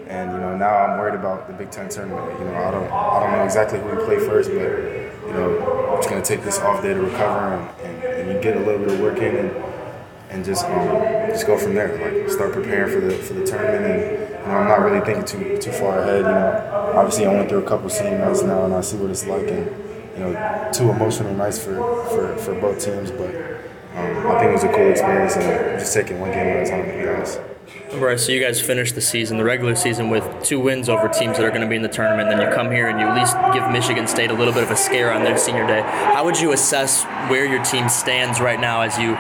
and 0.08 0.32
you 0.32 0.38
know, 0.38 0.56
now 0.56 0.76
I'm 0.76 1.00
worried 1.00 1.16
about 1.16 1.48
the 1.48 1.54
Big 1.54 1.72
Ten 1.72 1.90
tournament. 1.90 2.40
You 2.40 2.46
know, 2.46 2.56
I 2.56 2.72
don't, 2.72 2.92
I 2.92 3.20
don't 3.20 3.32
know 3.32 3.44
exactly 3.44 3.80
who 3.80 3.90
we 3.90 4.04
play 4.04 4.18
first, 4.20 4.50
but 4.50 5.28
you 5.28 5.34
know, 5.34 5.92
I'm 5.92 5.98
just 5.98 6.10
gonna 6.10 6.22
take 6.22 6.44
this 6.44 6.60
off 6.60 6.82
day 6.82 6.94
to 6.94 7.02
recover 7.02 7.56
and, 7.56 7.82
and, 7.82 8.04
and 8.04 8.32
you 8.32 8.42
get 8.42 8.58
a 8.58 8.60
little 8.60 8.80
bit 8.80 8.92
of 8.92 9.00
work 9.00 9.18
in 9.18 9.36
and 9.36 9.74
and 10.34 10.44
just 10.44 10.66
um, 10.66 10.74
just 11.34 11.48
go 11.48 11.58
from 11.58 11.76
there. 11.76 11.90
Like 11.98 12.30
start 12.30 12.54
preparing 12.54 12.94
for 12.94 13.06
the 13.06 13.16
for 13.16 13.34
the 13.34 13.46
tournament, 13.46 13.86
and 13.86 14.02
you 14.32 14.48
know, 14.48 14.58
I'm 14.58 14.68
not 14.68 14.82
really 14.82 15.04
thinking 15.06 15.26
too 15.26 15.58
too 15.58 15.72
far 15.72 16.00
ahead. 16.00 16.18
You 16.18 16.24
know, 16.24 16.94
obviously 16.96 17.26
I 17.26 17.34
went 17.34 17.50
through 17.50 17.64
a 17.64 17.68
couple 17.68 17.90
senior 17.90 18.20
nights 18.20 18.44
now, 18.44 18.66
and 18.66 18.74
I 18.74 18.82
see 18.82 18.98
what 18.98 19.10
it's 19.10 19.26
like, 19.26 19.48
and 19.48 19.66
you 20.14 20.20
know, 20.20 20.70
two 20.72 20.90
emotional 20.90 21.34
nights 21.34 21.60
for 21.64 21.76
for, 22.06 22.38
for 22.38 22.60
both 22.60 22.80
teams, 22.80 23.12
but. 23.12 23.54
Um, 23.96 24.26
I 24.26 24.40
think 24.40 24.50
it 24.50 24.54
was 24.54 24.64
a 24.64 24.74
cool 24.74 24.90
experience, 24.90 25.36
and 25.36 25.80
just 25.80 25.94
taking 25.94 26.20
one 26.20 26.32
game 26.32 26.48
at 26.48 26.66
a 26.66 26.68
time, 26.68 26.84
to 26.84 26.98
be 26.98 27.08
honest. 27.08 27.40
Right, 27.94 28.20
so 28.20 28.32
you 28.32 28.42
guys 28.42 28.60
finished 28.60 28.96
the 28.96 29.02
season, 29.02 29.38
the 29.38 29.44
regular 29.44 29.76
season, 29.76 30.10
with 30.10 30.28
two 30.44 30.60
wins 30.60 30.90
over 30.90 31.08
teams 31.08 31.38
that 31.38 31.46
are 31.46 31.50
going 31.50 31.62
to 31.62 31.68
be 31.68 31.76
in 31.76 31.84
the 31.84 31.88
tournament. 31.88 32.28
Then 32.28 32.42
you 32.42 32.54
come 32.56 32.72
here 32.72 32.88
and 32.88 33.00
you 33.00 33.06
at 33.06 33.16
least 33.16 33.38
give 33.54 33.70
Michigan 33.72 34.08
State 34.08 34.32
a 34.32 34.34
little 34.34 34.54
bit 34.54 34.64
of 34.64 34.72
a 34.72 34.76
scare 34.76 35.14
on 35.14 35.24
their 35.24 35.38
senior 35.38 35.68
day. 35.68 35.82
How 35.82 36.26
would 36.26 36.40
you 36.40 36.54
assess 36.54 37.04
where 37.30 37.46
your 37.46 37.64
team 37.64 37.88
stands 37.88 38.42
right 38.42 38.60
now 38.60 38.82
as 38.82 38.98
you 38.98 39.16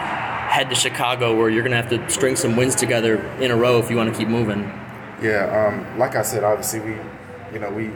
head 0.54 0.70
to 0.70 0.76
Chicago, 0.76 1.36
where 1.36 1.50
you're 1.50 1.64
going 1.64 1.72
to 1.72 1.82
have 1.82 1.90
to 1.90 2.10
string 2.10 2.36
some 2.36 2.56
wins 2.56 2.76
together 2.76 3.16
in 3.42 3.50
a 3.50 3.56
row 3.56 3.80
if 3.80 3.90
you 3.90 3.98
want 3.98 4.12
to 4.14 4.18
keep 4.18 4.28
moving? 4.28 4.62
Yeah, 5.22 5.68
um, 5.68 5.98
like 5.98 6.16
I 6.16 6.22
said, 6.22 6.44
obviously 6.44 6.80
we, 6.80 6.96
you 7.52 7.60
know, 7.60 7.72
we 7.72 7.92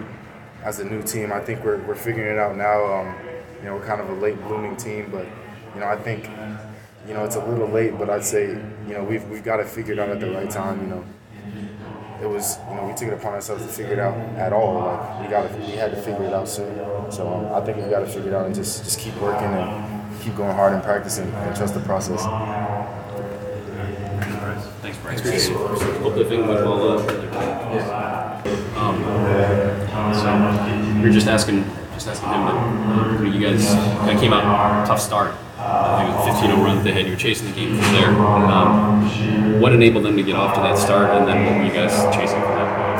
as 0.64 0.80
a 0.80 0.84
new 0.84 1.04
team, 1.04 1.32
I 1.32 1.40
think 1.40 1.64
we're, 1.64 1.78
we're 1.86 1.96
figuring 1.96 2.34
it 2.34 2.40
out 2.40 2.56
now. 2.56 2.84
Um, 2.94 3.16
you 3.60 3.66
know, 3.66 3.76
we're 3.76 3.86
kind 3.86 4.02
of 4.02 4.10
a 4.10 4.14
late 4.14 4.42
blooming 4.48 4.76
team, 4.76 5.10
but 5.12 5.28
you 5.76 5.82
know, 5.82 5.88
I 5.88 5.98
think 5.98 6.30
you 7.08 7.14
know, 7.14 7.24
it's 7.24 7.36
a 7.36 7.46
little 7.46 7.68
late, 7.68 7.98
but 7.98 8.10
I'd 8.10 8.26
say, 8.26 8.48
you 8.50 8.94
know, 8.94 9.04
we've, 9.04 9.24
we've 9.30 9.44
got 9.44 9.62
it 9.62 9.68
figured 9.68 9.98
out 9.98 10.10
at 10.10 10.20
the 10.20 10.30
right 10.30 10.50
time, 10.50 10.82
you 10.82 10.88
know. 10.88 11.06
It 12.22 12.26
was, 12.26 12.58
you 12.70 12.76
know, 12.76 12.88
we 12.88 12.94
took 12.96 13.10
it 13.10 13.14
upon 13.14 13.34
ourselves 13.34 13.64
to 13.64 13.70
figure 13.70 13.94
it 13.94 14.00
out 14.00 14.18
at 14.38 14.52
all. 14.52 14.80
Like, 14.80 15.22
we 15.22 15.28
got 15.30 15.60
we 15.60 15.74
had 15.74 15.92
to 15.92 16.02
figure 16.02 16.26
it 16.26 16.34
out 16.34 16.50
soon. 16.50 16.76
So 17.12 17.28
um, 17.32 17.54
I 17.54 17.64
think 17.64 17.78
we've 17.78 17.92
got 17.92 18.00
to 18.00 18.08
figure 18.08 18.32
it 18.32 18.34
out 18.34 18.48
and 18.48 18.56
just, 18.56 18.84
just 18.84 19.00
keep 19.00 19.16
working 19.22 19.48
and 19.48 19.97
keep 20.27 20.36
going 20.36 20.53
hard 20.53 20.74
and 20.74 20.84
practicing 20.84 21.31
and 21.34 21.55
trust 21.55 21.74
the 21.74 21.79
process. 21.79 22.22
Thanks, 24.81 24.98
Brice. 25.22 25.48
Hope 25.48 26.15
the 26.15 26.25
thing 26.25 26.46
went 26.46 26.65
well. 26.65 27.00
Uh, 27.00 28.41
um, 28.75 28.98
so 30.13 31.01
we 31.01 31.07
are 31.07 31.13
just 31.13 31.27
asking, 31.27 31.63
just 31.93 32.07
asking 32.10 32.27
him. 32.27 33.24
But 33.24 33.34
you 33.34 33.39
guys 33.39 33.74
kind 33.74 34.12
of 34.12 34.19
came 34.19 34.34
out 34.34 34.86
tough 34.86 35.00
start. 35.00 35.34
I 35.57 36.03
think 36.03 36.13
it 36.13 36.31
was 36.31 36.41
15 36.41 36.63
run 36.63 36.84
they 36.84 36.91
had. 36.91 37.05
You 37.05 37.12
were 37.12 37.17
chasing 37.17 37.48
the 37.48 37.53
game 37.55 37.77
from 37.81 37.93
there. 37.93 38.10
Um, 38.10 39.62
what 39.62 39.72
enabled 39.72 40.03
them 40.03 40.17
to 40.17 40.24
get 40.24 40.36
off 40.36 40.55
to 40.55 40.62
that 40.62 40.77
start, 40.77 41.10
and 41.12 41.25
then 41.25 41.46
what 41.46 41.57
were 41.57 41.63
you 41.63 41.72
guys 41.72 41.93
chasing 42.13 42.41
from 42.41 42.51
that 42.51 42.69
point? 42.75 43.00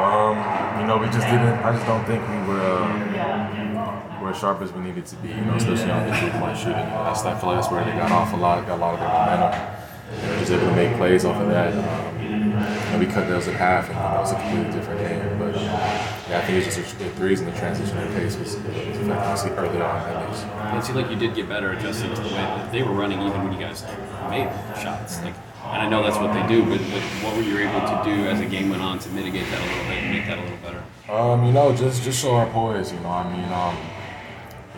Um, 0.00 0.80
you 0.80 0.86
know, 0.86 0.96
we 0.96 1.06
just 1.06 1.26
didn't. 1.26 1.60
I 1.60 1.72
just 1.72 1.86
don't 1.86 2.04
think 2.06 2.26
we 2.26 2.36
were 2.48 2.57
were 4.28 4.34
as 4.34 4.40
sharp 4.40 4.60
as 4.60 4.72
we 4.72 4.80
needed 4.82 5.06
to 5.06 5.16
be. 5.16 5.28
You 5.28 5.40
know, 5.42 5.54
especially 5.54 5.90
on 5.90 6.06
the 6.06 6.16
three 6.16 6.30
point 6.30 6.56
shooting. 6.56 6.74
That's 6.74 7.24
I 7.24 7.38
feel 7.38 7.50
like 7.50 7.60
that's 7.60 7.72
where 7.72 7.84
they 7.84 7.92
got 7.92 8.12
off 8.12 8.32
a 8.32 8.36
lot. 8.36 8.66
Got 8.66 8.78
a 8.78 8.80
lot 8.80 8.94
of 8.94 9.00
their 9.00 9.08
momentum. 9.08 9.76
And 10.10 10.34
we 10.34 10.40
was 10.40 10.50
able 10.50 10.66
to 10.68 10.76
make 10.76 10.96
plays 10.96 11.24
off 11.24 11.40
of 11.40 11.48
that. 11.48 11.72
Um, 11.72 12.18
and 12.18 13.00
we 13.00 13.06
cut 13.06 13.28
those 13.28 13.46
in 13.46 13.54
half, 13.54 13.88
and 13.88 13.94
you 13.94 14.02
know, 14.02 14.16
it 14.16 14.20
was 14.20 14.32
a 14.32 14.36
completely 14.36 14.72
different 14.72 15.00
game. 15.00 15.38
But 15.38 15.54
yeah, 15.54 16.38
I 16.38 16.46
think 16.46 16.64
it's 16.64 16.74
just 16.74 16.98
the 16.98 17.08
threes 17.10 17.40
and 17.40 17.52
the 17.52 17.56
transition 17.58 17.96
and 17.98 18.14
pace 18.16 18.36
was, 18.36 18.56
was 18.56 18.64
effective 18.64 19.58
early 19.58 19.80
on 19.80 19.96
at 20.00 20.28
least. 20.28 20.46
It 20.46 20.84
seemed 20.84 20.98
like 20.98 21.10
you 21.10 21.16
did 21.16 21.34
get 21.34 21.48
better 21.48 21.72
adjusting 21.72 22.14
to 22.14 22.20
the 22.20 22.28
way 22.28 22.34
that 22.34 22.72
they 22.72 22.82
were 22.82 22.92
running, 22.92 23.20
even 23.20 23.44
when 23.44 23.52
you 23.52 23.60
guys 23.60 23.84
made 24.30 24.50
shots. 24.80 25.22
Like, 25.22 25.34
and 25.64 25.82
I 25.82 25.88
know 25.88 26.02
that's 26.02 26.16
what 26.16 26.32
they 26.32 26.46
do, 26.48 26.64
but, 26.64 26.80
but 26.90 27.02
what 27.22 27.36
were 27.36 27.42
you 27.42 27.58
able 27.58 27.80
to 27.80 28.00
do 28.02 28.26
as 28.28 28.40
the 28.40 28.46
game 28.46 28.70
went 28.70 28.82
on 28.82 28.98
to 29.00 29.08
mitigate 29.10 29.46
that 29.50 29.60
a 29.60 29.66
little 29.66 29.84
bit 29.84 29.98
and 30.02 30.10
make 30.10 30.26
that 30.26 30.38
a 30.38 30.42
little 30.42 30.58
better? 30.58 30.82
Um, 31.12 31.44
you 31.44 31.52
know, 31.52 31.74
just 31.74 32.02
just 32.02 32.20
show 32.20 32.34
our 32.34 32.46
poise. 32.46 32.92
You 32.92 33.00
know, 33.00 33.10
I 33.10 33.24
mean, 33.30 33.44
um, 33.52 33.76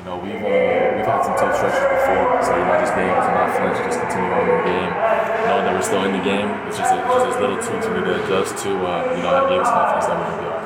you 0.00 0.06
know, 0.08 0.16
we've 0.16 0.40
uh, 0.40 0.96
we've 0.96 1.04
had 1.04 1.20
some 1.20 1.36
tough 1.36 1.52
stretches 1.60 1.84
before, 1.84 2.40
so 2.40 2.56
you 2.56 2.64
know, 2.64 2.80
just 2.80 2.96
being 2.96 3.12
able 3.12 3.20
to 3.20 3.32
not 3.36 3.52
flinch, 3.52 3.76
just 3.84 4.00
continue 4.00 4.32
on 4.32 4.48
in 4.48 4.56
the 4.56 4.64
game, 4.64 4.92
knowing 5.44 5.64
that 5.68 5.74
we're 5.76 5.84
still 5.84 6.04
in 6.08 6.16
the 6.16 6.24
game, 6.24 6.48
it's 6.64 6.80
just 6.80 6.88
a, 6.88 6.96
it's 7.04 7.20
just 7.20 7.36
those 7.36 7.40
little 7.44 7.60
tweaks 7.60 7.84
we 7.84 8.00
need 8.00 8.08
to 8.08 8.16
adjust 8.24 8.56
to, 8.64 8.72
uh, 8.80 9.12
you 9.12 9.20
know, 9.20 9.32
that 9.36 9.52
gave 9.52 9.60
us 9.60 9.68
confidence 9.68 10.08
that 10.08 10.16
we 10.16 10.24
can 10.24 10.40
it. 10.40 10.56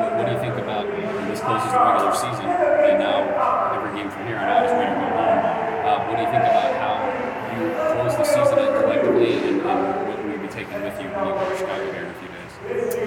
What, 0.00 0.08
what 0.16 0.24
do 0.24 0.30
you 0.32 0.40
think 0.40 0.56
about 0.56 0.88
when 0.88 1.28
this 1.28 1.44
closes 1.44 1.68
the 1.68 1.80
regular 1.84 2.16
season 2.16 2.48
and 2.48 2.96
now 2.96 3.28
every 3.76 3.92
game 3.92 4.08
from 4.08 4.24
here 4.24 4.40
on 4.40 4.48
out 4.48 4.64
is 4.64 4.72
win 4.72 4.88
to 4.88 5.04
go 5.04 5.08
home? 5.20 5.40
Uh, 5.84 6.00
what 6.08 6.16
do 6.16 6.22
you 6.24 6.30
think 6.32 6.44
about 6.48 6.72
how 6.80 6.96
you 7.60 7.60
close 7.92 8.16
the 8.16 8.24
season 8.24 8.56
collectively 8.80 9.36
and, 9.52 9.60
and 9.68 9.80
what 10.08 10.16
will 10.16 10.32
you 10.32 10.40
be 10.40 10.48
taking 10.48 10.80
with 10.80 10.96
you 10.96 11.12
when 11.12 11.28
you 11.28 11.36
go 11.36 11.44
to 11.44 11.56
Chicago 11.60 11.84
here 11.92 12.08
in 12.08 12.12
a 12.12 12.16
few 12.16 12.30
days? 12.32 13.05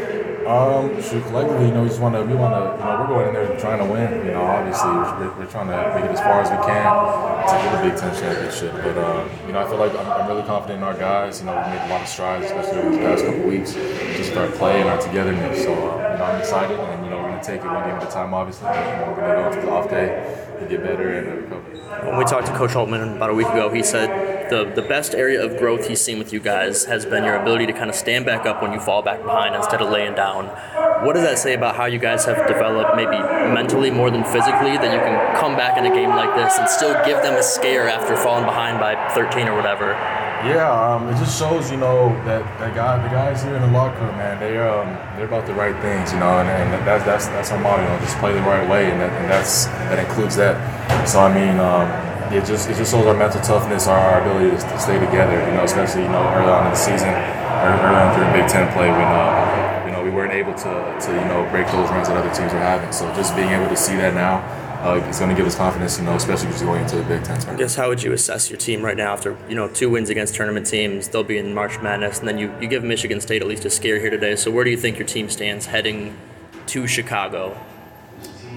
Um, 0.50 0.90
shoot, 1.00 1.22
collectively, 1.26 1.68
you 1.68 1.74
know, 1.76 1.84
we 1.84 1.90
just 1.90 2.02
want 2.02 2.16
to, 2.16 2.24
we 2.24 2.34
want 2.34 2.58
to, 2.58 2.74
you 2.74 2.90
know, 2.90 2.98
we're 3.02 3.08
going 3.14 3.28
in 3.28 3.34
there 3.36 3.60
trying 3.60 3.78
to 3.78 3.86
win. 3.86 4.26
You 4.26 4.34
know, 4.34 4.42
obviously, 4.42 4.90
we're, 4.90 5.30
we're 5.38 5.46
trying 5.46 5.70
to 5.70 5.78
make 5.94 6.10
it 6.10 6.18
as 6.18 6.20
far 6.20 6.42
as 6.42 6.50
we 6.50 6.58
can 6.66 6.90
to 6.90 7.54
get 7.54 7.70
the 7.70 7.82
Big 7.86 7.96
Ten 8.00 8.10
championship. 8.18 8.74
But, 8.74 8.98
um, 8.98 9.30
you 9.46 9.54
know, 9.54 9.62
I 9.62 9.70
feel 9.70 9.78
like 9.78 9.94
I'm, 9.94 10.10
I'm 10.10 10.28
really 10.28 10.42
confident 10.42 10.82
in 10.82 10.84
our 10.84 10.96
guys. 10.98 11.40
You 11.40 11.46
know, 11.46 11.54
we 11.54 11.78
made 11.78 11.86
a 11.86 11.90
lot 11.94 12.02
of 12.02 12.08
strides, 12.08 12.46
especially 12.46 12.82
over 12.82 12.90
the 12.90 12.98
past 12.98 13.26
couple 13.26 13.44
weeks, 13.46 13.74
just 14.18 14.34
our 14.38 14.50
play 14.58 14.82
and 14.82 14.90
our 14.90 14.98
togetherness. 14.98 15.62
So, 15.62 15.70
uh, 15.70 16.14
you 16.14 16.18
know, 16.18 16.26
I'm 16.26 16.42
excited, 16.42 16.80
and 16.80 17.06
you 17.06 17.12
know, 17.12 17.22
we're 17.22 17.30
gonna 17.30 17.44
take 17.44 17.62
it 17.62 17.68
one 17.68 17.86
game 17.86 18.02
at 18.02 18.10
a 18.10 18.12
time, 18.12 18.34
obviously. 18.34 18.70
You 18.70 18.74
know, 18.74 19.14
we're 19.14 19.22
gonna 19.22 19.38
go 19.38 19.48
into 19.54 19.62
the 19.68 19.72
off 19.72 19.90
day 19.92 20.58
and 20.58 20.68
get 20.68 20.82
better 20.82 21.14
and 21.14 21.28
uh, 21.30 21.36
recover. 21.36 22.08
When 22.10 22.18
we 22.18 22.26
talked 22.26 22.48
to 22.48 22.56
Coach 22.58 22.72
Holtmann 22.72 23.18
about 23.18 23.30
a 23.30 23.36
week 23.36 23.48
ago, 23.48 23.70
he 23.70 23.84
said 23.84 24.10
the, 24.50 24.72
the 24.76 24.82
best 24.82 25.14
area 25.14 25.44
of 25.44 25.58
growth 25.58 25.88
he's 25.88 26.02
seen 26.02 26.18
with 26.18 26.34
you 26.34 26.40
guys 26.40 26.86
has 26.86 27.06
been 27.06 27.24
your 27.24 27.36
ability 27.36 27.66
to 27.68 27.74
kind 27.74 27.90
of 27.90 27.96
stand 27.96 28.26
back 28.26 28.46
up 28.46 28.62
when 28.62 28.74
you 28.74 28.80
fall 28.80 29.02
back 29.02 29.24
behind 29.24 29.56
instead 29.56 29.82
of 29.82 29.90
laying 29.90 30.16
down. 30.16 30.46
What 31.06 31.14
does 31.14 31.24
that 31.24 31.38
say 31.38 31.54
about 31.54 31.76
how 31.76 31.86
you 31.86 32.00
guys 32.00 32.26
have 32.26 32.48
developed, 32.48 32.96
maybe 32.96 33.18
mentally 33.54 33.92
more 33.92 34.12
than 34.12 34.24
physically, 34.24 34.78
that 34.78 34.92
you 34.94 35.00
can 35.00 35.40
come 35.40 35.56
back 35.56 35.78
in 35.78 35.86
a 35.86 35.96
game 35.96 36.10
like 36.10 36.36
this 36.36 36.58
and 36.58 36.68
still 36.68 36.94
give 37.06 37.22
them 37.22 37.36
a 37.36 37.44
scare 37.44 37.88
after 37.88 38.18
falling 38.18 38.46
behind 38.46 38.80
by 38.80 38.96
13 39.14 39.48
or 39.48 39.56
whatever? 39.56 39.96
Yeah, 40.40 40.72
um, 40.72 41.10
it 41.10 41.18
just 41.18 41.38
shows, 41.38 41.70
you 41.70 41.76
know, 41.76 42.10
that, 42.24 42.44
that 42.60 42.74
guy, 42.74 43.04
the 43.04 43.10
guys 43.10 43.44
here 43.44 43.56
in 43.56 43.62
the 43.62 43.72
locker 43.72 44.00
room, 44.00 44.16
man, 44.16 44.40
they 44.40 44.58
um, 44.58 44.88
they're 45.18 45.26
about 45.26 45.46
the 45.46 45.54
right 45.54 45.76
things, 45.82 46.14
you 46.14 46.20
know, 46.20 46.40
and, 46.40 46.48
and 46.48 46.88
that's 46.88 47.04
that's 47.04 47.28
that's 47.28 47.52
our 47.52 47.60
motto, 47.60 47.84
you 47.84 47.90
know, 47.90 48.00
just 48.00 48.18
play 48.20 48.32
the 48.32 48.40
right 48.42 48.64
way, 48.70 48.90
and, 48.90 49.02
that, 49.02 49.12
and 49.20 49.30
that's 49.30 49.66
that 49.66 50.00
includes 50.00 50.38
that. 50.38 50.56
So 51.06 51.20
I 51.20 51.28
mean, 51.28 51.60
um, 51.60 51.92
it 52.32 52.46
just 52.46 52.70
it 52.70 52.76
just 52.76 52.92
shows 52.92 53.06
our 53.06 53.16
mental 53.16 53.42
toughness, 53.42 53.88
our, 53.88 53.98
our 53.98 54.22
ability 54.22 54.56
to, 54.56 54.62
to 54.62 54.80
stay 54.80 55.00
together, 55.00 55.40
you 55.48 55.54
know, 55.54 55.64
especially 55.64 56.04
you 56.04 56.10
know 56.10 56.22
early 56.34 56.52
on 56.52 56.66
in 56.66 56.72
the 56.72 56.78
season, 56.78 57.10
early 57.10 57.96
on 57.96 58.16
during 58.16 58.32
Big 58.34 58.50
Ten 58.50 58.72
play 58.74 58.90
when 58.90 59.02
uh, 59.02 59.84
you 59.86 59.92
know 59.92 60.04
we 60.04 60.10
weren't 60.10 60.34
able 60.34 60.54
to 60.54 60.98
to 61.02 61.12
you 61.12 61.26
know 61.26 61.48
break 61.52 61.68
those 61.68 61.90
runs 61.90 62.08
that 62.08 62.18
other 62.18 62.34
teams 62.34 62.54
are 62.54 62.60
having. 62.60 62.92
So 62.92 63.12
just 63.16 63.36
being 63.36 63.50
able 63.50 63.68
to 63.70 63.78
see 63.78 63.96
that 63.96 64.14
now. 64.14 64.68
Uh, 64.80 64.96
it's 65.10 65.20
going 65.20 65.30
to 65.30 65.36
give 65.36 65.46
us 65.46 65.58
confidence, 65.58 66.00
you 66.00 66.06
know, 66.06 66.16
especially 66.16 66.48
just 66.48 66.64
going 66.64 66.82
into 66.82 66.96
the 66.96 67.04
Big 67.04 67.22
Ten 67.22 67.38
I 67.50 67.58
guess 67.58 67.76
how 67.76 67.90
would 67.90 68.02
you 68.02 68.14
assess 68.14 68.50
your 68.50 68.58
team 68.58 68.82
right 68.82 68.96
now 68.96 69.12
after 69.12 69.38
you 69.50 69.56
know 69.56 69.68
two 69.68 69.90
wins 69.90 70.10
against 70.10 70.36
tournament 70.36 70.68
teams? 70.68 71.10
They'll 71.10 71.22
be 71.22 71.38
in 71.38 71.54
March 71.54 71.82
Madness, 71.82 72.20
and 72.20 72.28
then 72.30 72.38
you, 72.38 72.56
you 72.62 72.68
give 72.70 72.82
Michigan 72.82 73.20
State 73.20 73.42
at 73.42 73.48
least 73.50 73.66
a 73.66 73.70
scare 73.70 74.00
here 74.00 74.10
today. 74.10 74.38
So 74.38 74.52
where 74.52 74.64
do 74.64 74.70
you 74.70 74.78
think 74.78 74.98
your 74.98 75.06
team 75.06 75.30
stands 75.30 75.66
heading 75.66 76.18
to 76.68 76.88
Chicago? 76.88 77.60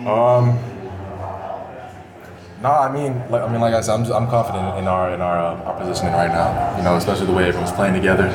Um, 0.06 0.58
no, 2.62 2.70
I 2.70 2.92
mean, 2.92 3.18
like 3.30 3.42
I 3.42 3.50
mean, 3.50 3.60
like 3.60 3.74
I 3.74 3.80
said, 3.80 3.94
I'm, 3.94 4.04
just, 4.04 4.14
I'm 4.14 4.28
confident 4.28 4.78
in 4.78 4.86
our 4.86 5.14
in 5.14 5.20
our, 5.20 5.38
uh, 5.38 5.62
our 5.64 5.78
positioning 5.78 6.14
right 6.14 6.28
now. 6.28 6.76
You 6.76 6.82
know, 6.82 6.96
especially 6.96 7.26
the 7.26 7.32
way 7.32 7.48
everyone's 7.48 7.72
playing 7.72 7.94
together. 7.94 8.28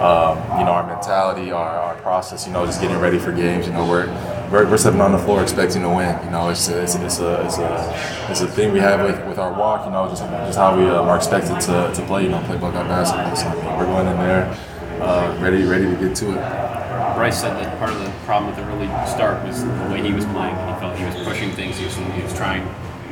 Um, 0.00 0.38
you 0.58 0.64
know, 0.64 0.72
our 0.72 0.86
mentality, 0.86 1.50
our, 1.50 1.68
our 1.68 1.94
process. 1.96 2.46
You 2.46 2.52
know, 2.52 2.64
just 2.66 2.80
getting 2.80 2.98
ready 2.98 3.18
for 3.18 3.32
games. 3.32 3.66
You 3.66 3.72
know, 3.72 3.86
we're 3.86 4.06
we're, 4.50 4.68
we're 4.70 4.76
stepping 4.76 5.00
on 5.00 5.12
the 5.12 5.18
floor 5.18 5.42
expecting 5.42 5.82
to 5.82 5.88
win. 5.88 6.18
You 6.24 6.30
know, 6.30 6.50
it's 6.50 6.68
it's 6.68 6.94
it's 6.94 7.18
a, 7.20 7.44
it's 7.44 7.58
a, 7.58 8.28
it's 8.30 8.40
a 8.40 8.46
thing 8.46 8.72
we 8.72 8.80
have 8.80 9.00
with, 9.00 9.26
with 9.26 9.38
our 9.38 9.52
walk. 9.52 9.86
You 9.86 9.92
know, 9.92 10.08
just 10.08 10.22
just 10.22 10.58
how 10.58 10.76
we 10.76 10.84
um, 10.84 11.08
are 11.08 11.16
expected 11.16 11.60
to, 11.62 11.92
to 11.94 12.06
play. 12.06 12.24
You 12.24 12.30
know, 12.30 12.42
play 12.46 12.58
Buckeye 12.58 12.86
basketball. 12.86 13.36
So 13.36 13.48
we're 13.76 13.86
going 13.86 14.06
in 14.06 14.16
there 14.18 14.56
uh, 15.00 15.36
ready 15.40 15.64
ready 15.64 15.84
to 15.86 15.96
get 15.96 16.16
to 16.16 16.30
it. 16.30 16.74
Brice 17.14 17.40
said 17.40 17.54
that 17.56 17.78
part 17.78 17.92
of 17.92 17.98
the 17.98 18.10
problem 18.24 18.50
with 18.50 18.56
the 18.56 18.64
early 18.72 18.88
start 19.06 19.44
was 19.46 19.62
the 19.62 19.70
way 19.90 20.02
he 20.02 20.12
was 20.12 20.24
playing. 20.26 20.54
He 20.54 20.80
felt 20.80 20.96
he 20.96 21.04
was 21.04 21.14
pushing 21.24 21.52
things. 21.52 21.78
He 21.78 21.84
was, 21.84 21.94
he 21.94 22.22
was 22.22 22.34
trying, 22.34 22.62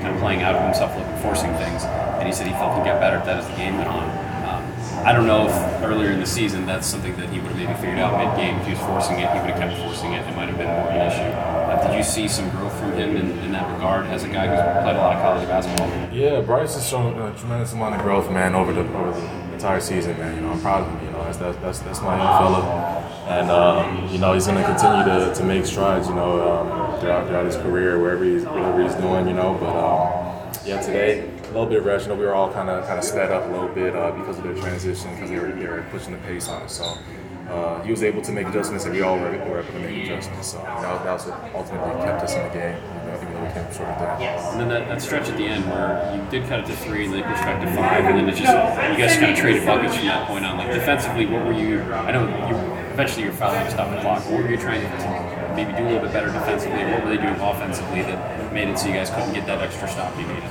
kind 0.03 0.15
of 0.15 0.21
playing 0.21 0.43
out 0.43 0.55
of 0.55 0.63
himself, 0.63 0.93
forcing 1.23 1.55
things. 1.55 1.85
And 1.85 2.27
he 2.27 2.33
said 2.35 2.47
he 2.47 2.53
felt 2.55 2.77
he 2.77 2.85
got 2.85 3.01
better 3.01 3.17
at 3.17 3.25
that 3.25 3.39
as 3.39 3.47
the 3.49 3.57
game 3.57 3.79
went 3.79 3.89
on. 3.89 4.05
Um, 4.47 4.63
I 5.07 5.13
don't 5.13 5.27
know 5.27 5.47
if 5.49 5.55
earlier 5.83 6.11
in 6.11 6.21
the 6.21 6.27
season 6.27 6.67
that's 6.67 6.87
something 6.87 7.17
that 7.17 7.29
he 7.31 7.39
would 7.41 7.53
have 7.53 7.57
maybe 7.57 7.75
figured 7.75 7.99
out 7.99 8.19
mid-game. 8.19 8.59
If 8.61 8.67
he 8.67 8.73
was 8.73 8.81
forcing 8.81 9.19
it, 9.21 9.31
he 9.33 9.39
would 9.41 9.51
have 9.51 9.59
kept 9.59 9.79
forcing 9.79 10.13
it. 10.13 10.27
It 10.27 10.37
might 10.37 10.49
have 10.49 10.59
been 10.59 10.69
more 10.69 10.91
of 10.91 10.95
an 10.95 11.07
issue. 11.07 11.23
Uh, 11.23 11.89
did 11.89 11.97
you 11.97 12.03
see 12.05 12.29
some 12.29 12.51
growth 12.51 12.79
from 12.79 12.93
him 12.93 13.17
in, 13.17 13.31
in 13.41 13.53
that 13.53 13.73
regard 13.73 14.07
as 14.07 14.25
a 14.25 14.29
guy 14.29 14.47
who's 14.47 14.61
played 14.85 14.97
a 14.97 14.99
lot 14.99 15.17
of 15.17 15.23
college 15.23 15.49
basketball? 15.49 15.89
Yeah, 16.13 16.41
Brice 16.41 16.75
has 16.75 16.87
shown 16.87 17.19
a 17.19 17.35
tremendous 17.39 17.73
amount 17.73 17.95
of 17.95 18.03
growth, 18.03 18.31
man, 18.31 18.55
over 18.55 18.73
the 18.73 18.83
over 18.83 19.13
the 19.13 19.42
entire 19.63 19.81
season, 19.81 20.19
man. 20.19 20.35
You 20.35 20.41
know, 20.41 20.51
I'm 20.51 20.61
proud 20.61 20.83
of 20.83 20.91
him. 20.91 21.07
You 21.07 21.13
know, 21.13 21.25
that's 21.25 21.39
that's 21.39 21.57
that's, 21.59 21.79
that's 21.81 22.01
my 22.03 22.17
young 22.19 22.39
fella, 22.39 22.63
and 23.29 23.51
um, 23.51 24.09
you 24.13 24.19
know 24.19 24.33
he's 24.33 24.47
going 24.47 24.59
to 24.59 24.65
continue 24.65 25.05
to, 25.05 25.33
to 25.35 25.45
make 25.45 25.65
strides. 25.67 26.09
You 26.09 26.15
know, 26.15 26.33
um, 26.51 27.01
throughout 27.01 27.29
throughout 27.29 27.47
his 27.47 27.57
career, 27.57 28.01
wherever 28.01 28.25
he's 28.25 28.45
whatever 28.45 28.83
he's 28.83 28.95
doing. 28.97 29.29
You 29.29 29.35
know, 29.35 29.57
but 29.61 29.75
um, 29.77 30.53
yeah, 30.67 30.81
today 30.81 31.29
a 31.29 31.53
little 31.53 31.67
bit 31.67 31.79
of 31.79 31.85
rest. 31.85 32.07
You 32.07 32.13
know, 32.13 32.19
we 32.19 32.25
were 32.25 32.35
all 32.35 32.53
kind 32.53 32.69
of 32.69 32.85
kind 32.87 32.99
of 32.99 33.05
sped 33.05 33.31
up 33.31 33.49
a 33.49 33.53
little 33.53 33.69
bit 33.69 33.95
uh, 33.95 34.11
because 34.13 34.39
of 34.39 34.45
their 34.45 34.55
transition, 34.55 35.15
because 35.15 35.31
they 35.31 35.39
were 35.39 35.53
they 35.53 35.69
were 35.69 35.87
pushing 35.93 36.13
the 36.13 36.19
pace 36.19 36.49
on 36.49 36.63
us. 36.63 36.79
So. 36.79 36.99
Uh, 37.43 37.83
he 37.83 37.91
was 37.91 38.03
able 38.03 38.23
to 38.23 38.33
make 38.33 38.47
adjustments, 38.47 38.87
and 38.87 38.95
we 38.95 39.03
all 39.03 39.19
were, 39.19 39.31
were 39.45 39.61
able 39.61 39.73
to 39.73 39.79
make 39.81 40.05
adjustments. 40.05 40.53
So 40.53 40.59
that 40.59 41.05
that 41.05 41.13
was 41.13 41.27
what 41.27 41.55
ultimately 41.55 42.03
kept 42.03 42.23
us 42.23 42.35
in 42.35 42.43
the 42.45 42.55
game, 42.55 42.77
you 43.55 43.61
know, 43.61 43.61
even 43.61 43.61
though 43.61 43.61
we 43.61 43.61
came 43.61 43.65
up 43.65 43.73
short 43.73 43.89
at 43.89 44.19
the 44.19 44.25
end. 44.25 44.41
And 44.53 44.61
then 44.61 44.69
that, 44.69 44.89
that 44.89 45.03
stretch 45.03 45.29
at 45.29 45.37
the 45.37 45.45
end 45.45 45.65
where 45.67 46.15
you 46.15 46.31
did 46.31 46.49
cut 46.49 46.61
it 46.61 46.67
to 46.67 46.77
three 46.77 47.05
and 47.05 47.15
then 47.15 47.23
pushed 47.23 47.43
back 47.43 47.61
to 47.61 47.69
five, 47.75 48.05
and 48.05 48.19
then 48.19 48.29
it 48.29 48.37
just 48.37 48.53
you 48.53 48.99
guys 48.99 49.17
kind 49.17 49.33
of 49.33 49.39
traded 49.39 49.67
buckets 49.67 49.97
from 49.97 50.07
that 50.07 50.27
point 50.29 50.45
on. 50.45 50.59
Like 50.59 50.73
defensively, 50.73 51.27
what 51.27 51.45
were 51.45 51.53
you? 51.53 51.83
I 51.93 52.13
know 52.13 52.27
you 52.49 52.57
eventually 52.93 53.25
you're 53.25 53.33
fouling 53.33 53.65
to 53.65 53.71
stop 53.71 53.91
the 53.91 54.01
clock. 54.01 54.25
What 54.27 54.43
were 54.43 54.51
you 54.51 54.57
trying 54.57 54.83
to 54.83 55.53
maybe 55.57 55.73
do 55.73 55.85
a 55.85 55.89
little 55.89 56.01
bit 56.01 56.13
better 56.13 56.33
defensively? 56.33 56.85
What 56.85 57.05
were 57.05 57.11
they 57.11 57.23
doing 57.23 57.41
offensively 57.41 58.03
that 58.03 58.53
made 58.53 58.69
it 58.69 58.79
so 58.79 58.89
you 58.89 58.95
guys 58.95 59.11
couldn't 59.11 59.33
get 59.33 59.47
that 59.47 59.61
extra 59.61 59.89
stop 59.89 60.17
you 60.19 60.27
needed? 60.27 60.45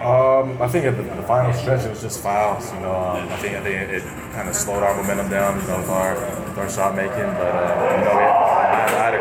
Um, 0.00 0.60
I 0.60 0.68
think 0.68 0.84
at 0.84 0.96
the, 0.96 1.02
the 1.02 1.22
final 1.22 1.52
stretch 1.54 1.84
it 1.84 1.90
was 1.90 2.02
just 2.02 2.22
fouls. 2.22 2.72
You 2.74 2.80
know, 2.80 2.94
um, 2.94 3.28
I 3.28 3.36
think 3.38 3.56
I 3.56 3.62
think 3.62 3.74
it, 3.74 3.90
it 3.96 4.02
kind 4.32 4.48
of 4.48 4.54
slowed 4.54 4.82
our 4.82 4.94
momentum 4.94 5.30
down. 5.30 5.60
You 5.60 5.66
know, 5.68 5.78
with 5.78 5.88
our 5.88 6.14
with 6.14 6.58
our 6.58 6.68
shot 6.68 6.94
making, 6.94 7.16
but 7.16 7.48
uh, 7.48 7.96
you 7.98 8.04
know, 8.04 8.14
we, 8.14 8.22
I, 8.22 8.28
I 8.28 8.30
had 8.30 8.44
a 8.44 8.45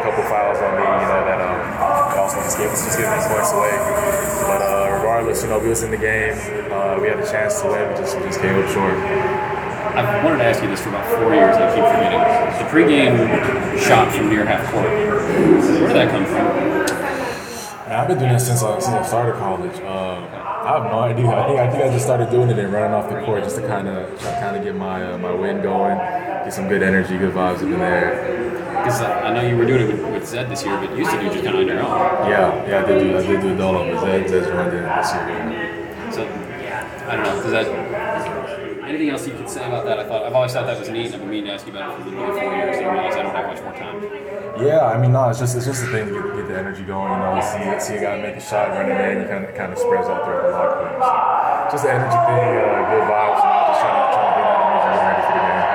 couple 0.05 0.23
fouls 0.29 0.61
on 0.61 0.77
me. 0.77 0.85
You 0.85 1.07
know 1.09 1.21
that 1.25 1.41
um, 1.41 2.19
also 2.21 2.37
just 2.45 2.57
gave 2.57 2.69
us 2.69 2.85
just 2.85 2.97
giving 2.97 3.17
points 3.25 3.51
away. 3.51 3.73
But 4.45 4.61
uh, 4.61 4.93
regardless, 4.93 5.41
you 5.41 5.49
know, 5.49 5.57
we 5.57 5.69
was 5.69 5.81
in 5.81 5.89
the 5.89 5.97
game. 5.97 6.37
Uh, 6.69 7.01
we 7.01 7.09
had 7.09 7.19
a 7.19 7.25
chance 7.25 7.61
to 7.61 7.67
win. 7.67 7.89
We 7.89 7.95
just 7.97 8.13
we 8.17 8.23
just 8.29 8.39
came 8.39 8.53
up 8.53 8.69
short. 8.69 8.93
I've 9.97 10.23
wanted 10.23 10.39
to 10.39 10.45
ask 10.45 10.61
you 10.61 10.69
this 10.69 10.81
for 10.81 10.89
about 10.89 11.07
four 11.07 11.33
years, 11.33 11.55
and 11.55 11.63
I 11.63 11.69
keep 11.73 11.85
forgetting. 11.89 12.21
The 12.61 12.67
pregame 12.69 13.79
shot 13.79 14.13
from 14.13 14.29
near 14.29 14.45
half 14.45 14.69
court. 14.71 14.85
Where 14.85 15.87
did 15.87 15.95
that 15.95 16.11
come 16.11 16.25
from? 16.25 16.45
Man, 17.87 17.99
I've 17.99 18.07
been 18.07 18.19
doing 18.19 18.33
this 18.33 18.45
since 18.45 18.61
I, 18.61 18.77
since 18.79 18.93
I 18.93 19.03
started 19.03 19.35
college. 19.35 19.79
Uh, 19.79 20.27
I 20.65 20.79
have 20.79 20.91
no 20.91 20.99
idea. 20.99 21.27
I 21.29 21.47
think 21.47 21.59
I 21.59 21.69
think 21.71 21.83
I 21.83 21.89
just 21.89 22.05
started 22.05 22.29
doing 22.29 22.49
it 22.49 22.59
and 22.59 22.73
running 22.73 22.93
off 22.93 23.09
the 23.09 23.21
court 23.21 23.43
just 23.43 23.55
to 23.55 23.67
kind 23.67 23.87
of 23.87 24.19
kind 24.19 24.57
of 24.57 24.63
get 24.63 24.75
my 24.75 25.13
uh, 25.13 25.17
my 25.17 25.31
wind 25.31 25.63
going, 25.63 25.97
get 25.97 26.53
some 26.53 26.67
good 26.67 26.83
energy, 26.83 27.17
good 27.17 27.33
vibes 27.33 27.57
up 27.57 27.63
in 27.63 27.79
there. 27.79 28.44
Because 28.85 29.01
I 29.01 29.33
know 29.33 29.41
you 29.41 29.57
were 29.57 29.65
doing 29.65 29.89
it 29.89 29.91
with, 29.91 30.13
with 30.13 30.27
Zed 30.27 30.47
this 30.47 30.63
year, 30.63 30.77
but 30.77 30.91
you 30.91 30.97
used 30.97 31.09
to 31.09 31.19
do 31.19 31.25
it 31.25 31.33
just 31.33 31.43
kind 31.43 31.57
of 31.57 31.61
on 31.61 31.67
your 31.67 31.81
own. 31.81 32.29
Yeah, 32.29 32.69
yeah, 32.69 32.83
I 32.83 32.85
did 32.85 32.99
do 33.01 33.17
I 33.17 33.25
did 33.25 33.41
do 33.41 33.55
a 33.55 33.57
dolo, 33.57 33.91
but 33.91 34.01
Zed 34.05 34.29
Zed's 34.29 34.47
run 34.49 34.67
it 34.67 34.77
this 34.77 35.11
year. 35.11 36.11
So 36.13 36.21
yeah. 36.61 37.09
I 37.09 37.15
don't 37.15 37.25
know. 37.25 37.41
Does 37.41 37.51
that 37.51 37.65
anything 38.85 39.09
else 39.09 39.25
you 39.25 39.33
could 39.33 39.49
say 39.49 39.65
about 39.65 39.85
that? 39.85 39.97
I 39.97 40.07
thought 40.07 40.21
I've 40.21 40.35
always 40.37 40.53
thought 40.53 40.67
that 40.67 40.77
was 40.77 40.89
neat. 40.89 41.07
and 41.07 41.15
I've 41.15 41.21
been 41.21 41.31
meaning 41.31 41.47
to 41.47 41.53
ask 41.53 41.65
you 41.65 41.73
about 41.73 41.97
it 41.97 42.03
for 42.03 42.09
literally 42.11 42.39
four 42.39 42.55
years, 42.55 42.77
and 42.77 42.85
I 42.85 42.93
realize 42.93 43.15
I 43.15 43.23
don't 43.23 43.33
have 43.33 43.47
much 43.49 43.63
more 43.65 43.73
time. 43.73 43.97
Yeah, 44.61 44.85
I 44.85 45.01
mean, 45.01 45.11
no, 45.11 45.29
it's 45.29 45.39
just 45.39 45.57
it's 45.57 45.65
just 45.65 45.81
a 45.81 45.87
thing 45.87 46.05
to 46.05 46.13
get, 46.13 46.35
get 46.37 46.47
the 46.47 46.57
energy 46.57 46.83
going. 46.85 47.09
You 47.09 47.17
know, 47.25 47.41
see 47.41 47.65
see 47.81 47.97
a 47.97 48.01
guy 48.05 48.21
make 48.21 48.37
a 48.37 48.39
shot, 48.39 48.69
running 48.69 48.93
in, 48.93 49.25
you 49.25 49.27
kind 49.27 49.45
of 49.45 49.55
kind 49.57 49.73
of 49.73 49.81
spreads 49.81 50.05
out 50.05 50.21
throughout 50.21 50.45
the 50.45 50.53
locker 50.53 50.85
room. 50.85 51.01
So 51.01 51.73
just 51.73 51.83
the 51.89 51.91
energy 51.97 52.19
thing, 52.29 52.53
uh, 52.61 52.85
good 52.93 53.05
vibes. 53.09 53.41
You 53.41 53.49
know, 53.49 53.65
just 53.65 53.81
trying 53.81 53.97
to 53.97 54.13
trying 54.13 54.29
to 54.29 54.37
bring 54.37 54.45
that 54.45 54.61
energy 54.61 55.01
ready 55.09 55.21
for 55.25 55.33
the 55.33 55.41
game. 55.41 55.65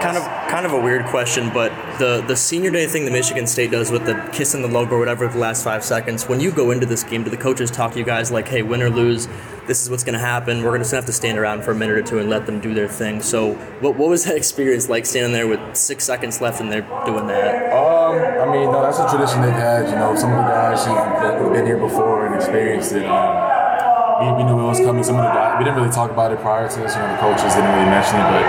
Kind 0.00 0.16
of, 0.16 0.24
kind 0.48 0.64
of 0.64 0.72
a 0.72 0.80
weird 0.80 1.04
question, 1.06 1.50
but 1.52 1.70
the 1.98 2.24
the 2.26 2.34
senior 2.34 2.70
day 2.70 2.86
thing 2.86 3.04
that 3.04 3.10
Michigan 3.10 3.46
State 3.46 3.70
does 3.70 3.90
with 3.90 4.06
the 4.06 4.14
kissing 4.32 4.62
the 4.62 4.68
logo 4.68 4.96
or 4.96 4.98
whatever 4.98 5.28
for 5.28 5.34
the 5.34 5.40
last 5.40 5.62
five 5.62 5.84
seconds. 5.84 6.26
When 6.26 6.40
you 6.40 6.50
go 6.50 6.70
into 6.70 6.86
this 6.86 7.04
game, 7.04 7.22
do 7.22 7.30
the 7.30 7.36
coaches 7.36 7.70
talk 7.70 7.92
to 7.92 7.98
you 7.98 8.04
guys 8.04 8.30
like, 8.30 8.48
"Hey, 8.48 8.62
win 8.62 8.82
or 8.82 8.90
lose, 8.90 9.28
this 9.66 9.82
is 9.82 9.90
what's 9.90 10.04
going 10.04 10.14
to 10.14 10.20
happen. 10.20 10.62
We're 10.62 10.70
going 10.70 10.82
to 10.82 10.96
have 10.96 11.06
to 11.06 11.12
stand 11.12 11.38
around 11.38 11.64
for 11.64 11.72
a 11.72 11.74
minute 11.74 11.98
or 11.98 12.02
two 12.02 12.18
and 12.18 12.30
let 12.30 12.46
them 12.46 12.60
do 12.60 12.72
their 12.72 12.88
thing." 12.88 13.20
So, 13.20 13.54
what 13.80 13.96
what 13.96 14.08
was 14.08 14.24
that 14.24 14.36
experience 14.42 14.88
like 14.88 15.04
standing 15.04 15.32
there 15.32 15.46
with 15.46 15.76
six 15.76 16.04
seconds 16.04 16.40
left 16.40 16.60
and 16.60 16.72
they're 16.72 16.88
doing 17.04 17.26
that? 17.26 17.72
Um, 17.72 18.16
I 18.16 18.50
mean, 18.50 18.72
no, 18.72 18.82
that's 18.82 18.98
a 18.98 19.08
tradition 19.08 19.42
they've 19.42 19.52
had. 19.52 19.88
You 19.88 19.96
know, 19.96 20.16
some 20.16 20.32
of 20.32 20.38
the 20.38 20.50
guys 20.50 20.84
who've 20.86 21.52
been, 21.52 21.66
here 21.66 21.76
before 21.76 22.26
and 22.26 22.34
experienced 22.34 22.92
it. 22.92 23.04
Um, 23.04 23.36
we, 24.18 24.42
we 24.42 24.42
knew 24.42 24.58
it 24.58 24.66
was 24.66 24.80
coming. 24.80 25.04
Some 25.04 25.16
of 25.16 25.22
the 25.22 25.30
guys, 25.30 25.58
we 25.58 25.64
didn't 25.64 25.76
really 25.76 25.92
talk 25.92 26.10
about 26.10 26.32
it 26.32 26.40
prior 26.40 26.68
to 26.68 26.78
this. 26.80 26.94
You 26.94 27.02
know, 27.02 27.12
the 27.12 27.18
coaches 27.18 27.54
didn't 27.54 27.70
really 27.70 27.90
mention 27.90 28.16
it, 28.16 28.26
but 28.32 28.42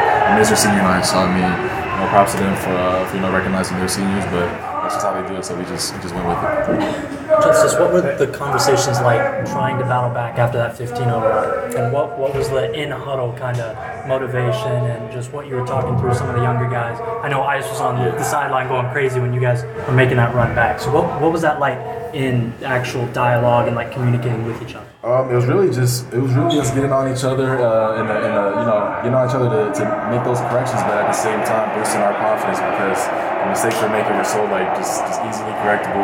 their 0.48 0.56
senior 0.56 0.82
night, 0.82 1.06
so 1.06 1.18
I 1.20 1.28
mean, 1.28 1.89
know, 2.00 2.08
props 2.10 2.34
to 2.34 2.40
them 2.40 2.56
for, 2.58 2.72
uh, 2.72 3.06
for 3.08 3.16
you 3.16 3.22
know 3.22 3.32
recognizing 3.32 3.78
their 3.78 3.88
seniors. 3.88 4.26
But 4.26 4.48
that's 4.82 4.96
just 4.96 5.06
how 5.06 5.20
they 5.20 5.28
do 5.28 5.36
it. 5.36 5.46
So 5.46 5.58
we 5.58 5.66
just 5.66 5.94
we 5.94 6.02
just 6.02 6.16
went 6.16 6.28
with 6.28 6.38
it. 6.38 7.20
Justice, 7.30 7.80
what 7.80 7.94
were 7.94 8.02
the 8.02 8.28
conversations 8.28 9.00
like 9.02 9.46
trying 9.46 9.78
to 9.78 9.86
battle 9.86 10.10
back 10.10 10.40
after 10.40 10.58
that 10.58 10.76
15 10.76 10.98
0 10.98 11.20
run? 11.20 11.76
And 11.76 11.94
what, 11.94 12.18
what 12.18 12.34
was 12.34 12.50
the 12.50 12.74
in 12.74 12.90
huddle 12.90 13.34
kind 13.34 13.60
of 13.60 14.08
motivation 14.08 14.72
and 14.72 15.12
just 15.12 15.32
what 15.32 15.48
you 15.48 15.56
were 15.56 15.66
talking 15.66 15.98
through 16.00 16.16
some 16.16 16.28
of 16.28 16.36
the 16.36 16.42
younger 16.42 16.68
guys? 16.68 17.00
I 17.24 17.30
know 17.30 17.44
Ice 17.44 17.70
was 17.70 17.82
on 17.82 18.04
the, 18.04 18.12
the 18.12 18.24
sideline 18.24 18.68
going 18.68 18.92
crazy 18.92 19.20
when 19.20 19.34
you 19.34 19.40
guys 19.40 19.64
were 19.64 19.94
making 19.94 20.18
that 20.18 20.34
run 20.34 20.56
back. 20.56 20.80
So, 20.80 20.92
what, 20.92 21.22
what 21.22 21.32
was 21.32 21.44
that 21.44 21.60
like 21.60 21.78
in 22.16 22.52
actual 22.64 23.06
dialogue 23.14 23.68
and 23.68 23.76
like 23.76 23.92
communicating 23.92 24.46
with 24.46 24.62
each 24.64 24.74
other? 24.74 24.89
Um, 25.00 25.32
it 25.32 25.36
was 25.40 25.48
really 25.48 25.72
just 25.72 26.12
it 26.12 26.20
was 26.20 26.36
really 26.36 26.60
just 26.60 26.76
getting 26.76 26.92
on 26.92 27.08
each 27.08 27.24
other 27.24 27.56
uh, 27.56 28.04
and, 28.04 28.12
uh, 28.12 28.20
uh, 28.20 28.60
you 28.60 28.66
know 28.68 29.00
getting 29.00 29.16
on 29.16 29.24
each 29.32 29.36
other 29.40 29.48
to, 29.48 29.72
to 29.72 29.84
make 30.12 30.28
those 30.28 30.44
corrections, 30.52 30.84
but 30.84 31.00
at 31.00 31.08
the 31.08 31.16
same 31.16 31.40
time 31.48 31.72
boosting 31.72 32.04
our 32.04 32.12
confidence 32.20 32.60
because 32.60 33.08
the 33.08 33.48
mistakes 33.48 33.80
we're 33.80 33.96
making 33.96 34.12
were 34.20 34.28
so 34.28 34.44
like 34.52 34.68
just, 34.76 35.00
just 35.08 35.24
easily 35.24 35.56
correctable. 35.64 36.04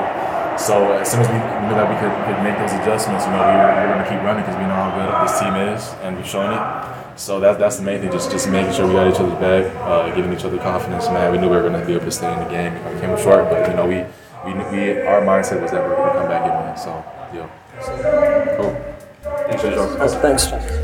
So 0.55 0.95
as 0.95 1.11
soon 1.11 1.19
as 1.19 1.27
we 1.27 1.35
knew 1.35 1.75
that 1.75 1.91
we 1.91 1.99
could, 1.99 2.15
could 2.23 2.39
make 2.39 2.55
those 2.55 2.71
adjustments, 2.71 3.27
you 3.27 3.35
know, 3.35 3.43
we 3.43 3.59
were, 3.59 3.67
we 3.75 3.83
were 3.83 3.91
going 3.91 4.03
to 4.07 4.07
keep 4.07 4.23
running 4.23 4.47
because 4.47 4.55
we 4.55 4.63
know 4.63 4.79
how 4.79 4.95
good 4.95 5.11
this 5.27 5.35
team 5.43 5.55
is 5.59 5.91
and 5.99 6.15
we've 6.15 6.23
shown 6.23 6.55
it. 6.55 6.63
So 7.19 7.43
that's 7.43 7.59
that's 7.59 7.75
the 7.75 7.83
main 7.83 7.99
thing, 7.99 8.15
just 8.15 8.31
just 8.31 8.47
making 8.47 8.79
sure 8.79 8.87
we 8.87 8.95
got 8.95 9.11
each 9.11 9.19
other's 9.19 9.35
back, 9.43 9.67
uh, 9.83 10.07
giving 10.15 10.31
each 10.31 10.47
other 10.47 10.55
confidence. 10.63 11.11
Man, 11.11 11.35
we 11.35 11.37
knew 11.37 11.51
we 11.51 11.59
were 11.59 11.67
going 11.67 11.75
to 11.75 11.83
be 11.83 11.99
able 11.99 12.07
to 12.07 12.15
stay 12.15 12.31
in 12.31 12.39
the 12.39 12.47
game. 12.47 12.71
We 12.95 12.99
came 13.03 13.11
up 13.11 13.19
short, 13.19 13.51
but 13.51 13.67
you 13.67 13.75
know 13.75 13.87
we 13.91 14.07
we, 14.47 14.55
we 14.71 15.03
our 15.03 15.19
mindset 15.19 15.59
was 15.59 15.71
that 15.75 15.83
we 15.83 15.91
were 15.91 15.99
going 15.99 16.15
to 16.15 16.19
come 16.23 16.31
back 16.31 16.47
and 16.47 16.55
win. 16.63 16.79
So 16.79 16.91
yeah. 17.35 17.51
Cool. 17.83 18.34
Thanks. 19.47 20.47
Thanks. 20.47 20.74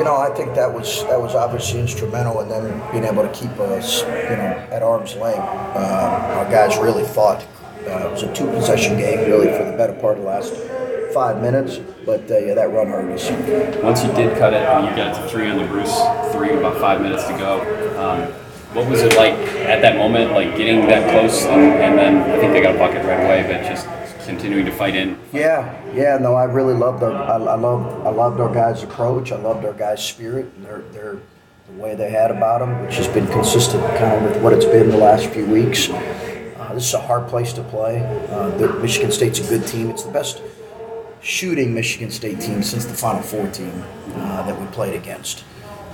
You 0.00 0.06
know, 0.06 0.16
I 0.16 0.30
think 0.30 0.54
that 0.54 0.72
was 0.72 1.04
that 1.04 1.20
was 1.20 1.34
obviously 1.34 1.78
instrumental 1.78 2.40
in 2.40 2.48
them 2.48 2.90
being 2.90 3.04
able 3.04 3.22
to 3.22 3.32
keep 3.34 3.50
us, 3.60 4.00
you 4.00 4.08
know, 4.08 4.66
at 4.72 4.82
arm's 4.82 5.14
length. 5.16 5.40
Uh, 5.40 6.38
our 6.38 6.50
guys 6.50 6.78
really 6.78 7.04
fought. 7.04 7.46
Uh, 7.86 8.08
it 8.08 8.10
was 8.10 8.22
a 8.22 8.32
two 8.32 8.46
possession 8.46 8.96
game, 8.96 9.28
really, 9.28 9.48
for 9.58 9.62
the 9.62 9.76
better 9.76 9.92
part 9.92 10.16
of 10.16 10.22
the 10.22 10.26
last 10.26 10.54
five 11.12 11.42
minutes. 11.42 11.80
But 12.06 12.30
uh, 12.30 12.38
yeah, 12.38 12.54
that 12.54 12.72
run 12.72 12.86
hurt 12.86 13.12
us. 13.12 13.28
Once 13.82 14.02
you 14.02 14.10
did 14.14 14.38
cut 14.38 14.54
it, 14.54 14.62
you 14.62 14.96
got 14.96 15.20
to 15.20 15.28
three 15.28 15.50
on 15.50 15.58
the 15.58 15.66
Bruce, 15.66 15.94
three 16.32 16.56
about 16.56 16.80
five 16.80 17.02
minutes 17.02 17.24
to 17.26 17.36
go. 17.36 17.60
Um, 18.00 18.32
what 18.72 18.88
was 18.88 19.02
it 19.02 19.14
like 19.18 19.34
at 19.68 19.82
that 19.82 19.98
moment, 19.98 20.32
like 20.32 20.56
getting 20.56 20.86
that 20.86 21.10
close, 21.10 21.44
and, 21.44 21.60
and 21.60 21.98
then 21.98 22.22
I 22.22 22.40
think 22.40 22.54
they 22.54 22.62
got 22.62 22.74
a 22.74 22.78
bucket 22.78 23.04
right 23.04 23.22
away, 23.22 23.42
but 23.42 23.68
just 23.68 23.86
continuing 24.24 24.64
to 24.64 24.72
fight 24.72 24.94
in. 24.94 25.18
Yeah, 25.32 25.82
yeah, 25.94 26.18
no, 26.18 26.34
I 26.34 26.44
really 26.44 26.74
loved 26.74 27.02
our, 27.02 27.12
I, 27.12 27.36
I 27.36 27.56
loved, 27.56 28.06
I 28.06 28.10
loved 28.10 28.40
our 28.40 28.52
guys' 28.52 28.82
approach. 28.82 29.32
I 29.32 29.36
loved 29.36 29.64
our 29.64 29.72
guys' 29.72 30.04
spirit 30.04 30.50
and 30.56 30.64
their, 30.64 30.78
their, 30.92 31.18
the 31.66 31.82
way 31.82 31.94
they 31.94 32.10
had 32.10 32.30
about 32.30 32.60
them, 32.60 32.84
which 32.84 32.96
has 32.96 33.08
been 33.08 33.26
consistent 33.26 33.82
kind 33.96 34.24
of 34.24 34.30
with 34.30 34.42
what 34.42 34.52
it's 34.52 34.64
been 34.64 34.90
the 34.90 34.96
last 34.96 35.26
few 35.30 35.46
weeks. 35.46 35.90
Uh, 35.90 36.74
this 36.74 36.86
is 36.86 36.94
a 36.94 37.00
hard 37.00 37.28
place 37.28 37.52
to 37.54 37.62
play. 37.62 38.00
Uh, 38.30 38.50
the, 38.56 38.72
Michigan 38.74 39.10
State's 39.10 39.38
a 39.38 39.48
good 39.48 39.66
team. 39.66 39.90
It's 39.90 40.04
the 40.04 40.12
best 40.12 40.42
shooting 41.20 41.74
Michigan 41.74 42.10
State 42.10 42.40
team 42.40 42.62
since 42.62 42.84
the 42.84 42.94
Final 42.94 43.22
Four 43.22 43.46
team 43.48 43.84
uh, 44.14 44.42
that 44.46 44.58
we 44.58 44.66
played 44.68 44.94
against. 44.94 45.44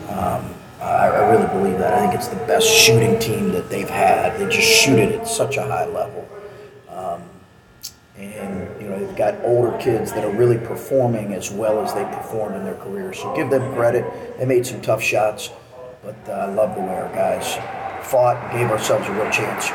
Um, 0.08 0.54
I 0.80 1.30
really 1.30 1.46
believe 1.48 1.78
that. 1.78 1.94
I 1.94 2.00
think 2.00 2.14
it's 2.14 2.28
the 2.28 2.36
best 2.46 2.68
shooting 2.68 3.18
team 3.18 3.50
that 3.52 3.70
they've 3.70 3.88
had. 3.88 4.38
They 4.38 4.48
just 4.48 4.68
shoot 4.68 4.98
it 4.98 5.20
at 5.20 5.26
such 5.26 5.56
a 5.56 5.62
high 5.62 5.86
level 5.86 6.28
and 8.18 8.80
you 8.80 8.88
know 8.88 8.98
they've 8.98 9.16
got 9.16 9.34
older 9.44 9.76
kids 9.78 10.12
that 10.12 10.24
are 10.24 10.30
really 10.30 10.58
performing 10.58 11.34
as 11.34 11.50
well 11.50 11.84
as 11.84 11.92
they 11.94 12.04
performed 12.04 12.56
in 12.56 12.64
their 12.64 12.74
careers. 12.76 13.18
So 13.18 13.34
give 13.36 13.50
them 13.50 13.74
credit. 13.74 14.04
They 14.38 14.44
made 14.46 14.66
some 14.66 14.80
tough 14.80 15.02
shots, 15.02 15.50
but 16.02 16.16
uh, 16.28 16.32
I 16.32 16.46
love 16.46 16.74
the 16.74 16.80
way 16.80 16.94
our 16.94 17.12
guys 17.14 17.54
fought 18.06 18.36
and 18.36 18.52
gave 18.58 18.70
ourselves 18.70 19.06
a 19.08 19.12
real 19.12 19.30
chance. 19.30 19.70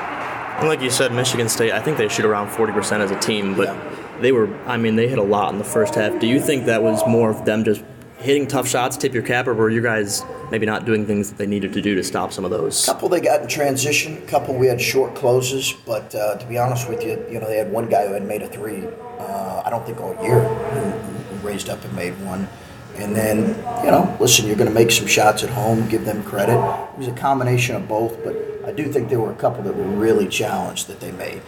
Like 0.63 0.81
you 0.81 0.89
said, 0.89 1.11
Michigan 1.11 1.49
State, 1.49 1.71
I 1.71 1.79
think 1.81 1.97
they 1.97 2.07
shoot 2.07 2.25
around 2.25 2.49
40% 2.49 2.99
as 2.99 3.09
a 3.11 3.19
team, 3.19 3.55
but 3.55 3.67
Yeah. 3.67 3.81
they 4.21 4.31
were, 4.31 4.47
I 4.67 4.77
mean, 4.77 4.95
they 4.95 5.07
hit 5.07 5.17
a 5.17 5.23
lot 5.23 5.51
in 5.51 5.57
the 5.57 5.63
first 5.65 5.95
half. 5.95 6.19
Do 6.19 6.27
you 6.27 6.39
think 6.39 6.65
that 6.65 6.83
was 6.83 7.01
more 7.07 7.29
of 7.31 7.45
them 7.45 7.63
just 7.63 7.83
hitting 8.21 8.47
tough 8.47 8.67
shots, 8.67 8.97
tip 8.97 9.13
your 9.13 9.23
cap, 9.23 9.47
or 9.47 9.53
were 9.53 9.69
you 9.69 9.81
guys 9.81 10.23
maybe 10.51 10.65
not 10.65 10.85
doing 10.85 11.05
things 11.05 11.29
that 11.29 11.37
they 11.37 11.47
needed 11.47 11.73
to 11.73 11.81
do 11.81 11.95
to 11.95 12.03
stop 12.03 12.31
some 12.31 12.45
of 12.45 12.51
those? 12.51 12.85
couple 12.85 13.09
they 13.09 13.19
got 13.19 13.41
in 13.41 13.47
transition. 13.47 14.21
Couple 14.27 14.55
we 14.55 14.67
had 14.67 14.79
short 14.79 15.15
closes, 15.15 15.73
but 15.85 16.13
uh, 16.15 16.37
to 16.37 16.45
be 16.45 16.57
honest 16.57 16.87
with 16.87 17.03
you, 17.03 17.23
you 17.29 17.39
know 17.39 17.47
they 17.47 17.57
had 17.57 17.71
one 17.71 17.89
guy 17.89 18.07
who 18.07 18.13
had 18.13 18.25
made 18.25 18.41
a 18.41 18.47
three. 18.47 18.85
Uh, 19.19 19.63
I 19.65 19.69
don't 19.69 19.85
think 19.85 19.99
all 19.99 20.13
year 20.23 20.41
who, 20.41 20.89
who 20.89 21.47
raised 21.47 21.69
up 21.69 21.83
and 21.83 21.95
made 21.95 22.13
one. 22.25 22.47
And 22.95 23.15
then 23.15 23.55
you 23.83 23.91
know, 23.91 24.15
listen, 24.19 24.45
you're 24.47 24.57
going 24.57 24.69
to 24.69 24.73
make 24.73 24.91
some 24.91 25.07
shots 25.07 25.43
at 25.43 25.49
home. 25.49 25.87
Give 25.87 26.05
them 26.05 26.23
credit. 26.23 26.57
It 26.93 26.97
was 26.97 27.07
a 27.07 27.13
combination 27.13 27.75
of 27.75 27.87
both, 27.87 28.23
but 28.23 28.35
I 28.65 28.71
do 28.71 28.91
think 28.91 29.09
there 29.09 29.19
were 29.19 29.31
a 29.31 29.35
couple 29.35 29.63
that 29.63 29.75
were 29.75 29.83
really 29.83 30.27
challenged 30.27 30.87
that 30.87 30.99
they 30.99 31.11
made. 31.11 31.41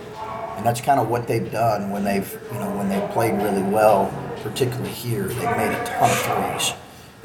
And 0.64 0.70
that's 0.70 0.80
kind 0.80 0.98
of 0.98 1.10
what 1.10 1.28
they've 1.28 1.52
done 1.52 1.90
when 1.90 2.06
they've, 2.06 2.40
you 2.54 2.58
know, 2.58 2.74
when 2.78 2.88
they've 2.88 3.10
played 3.10 3.34
really 3.34 3.64
well, 3.64 4.10
particularly 4.44 4.92
here. 4.92 5.24
They've 5.24 5.58
made 5.58 5.74
a 5.74 5.84
ton 5.86 6.10
of 6.10 6.18
threes. 6.18 6.74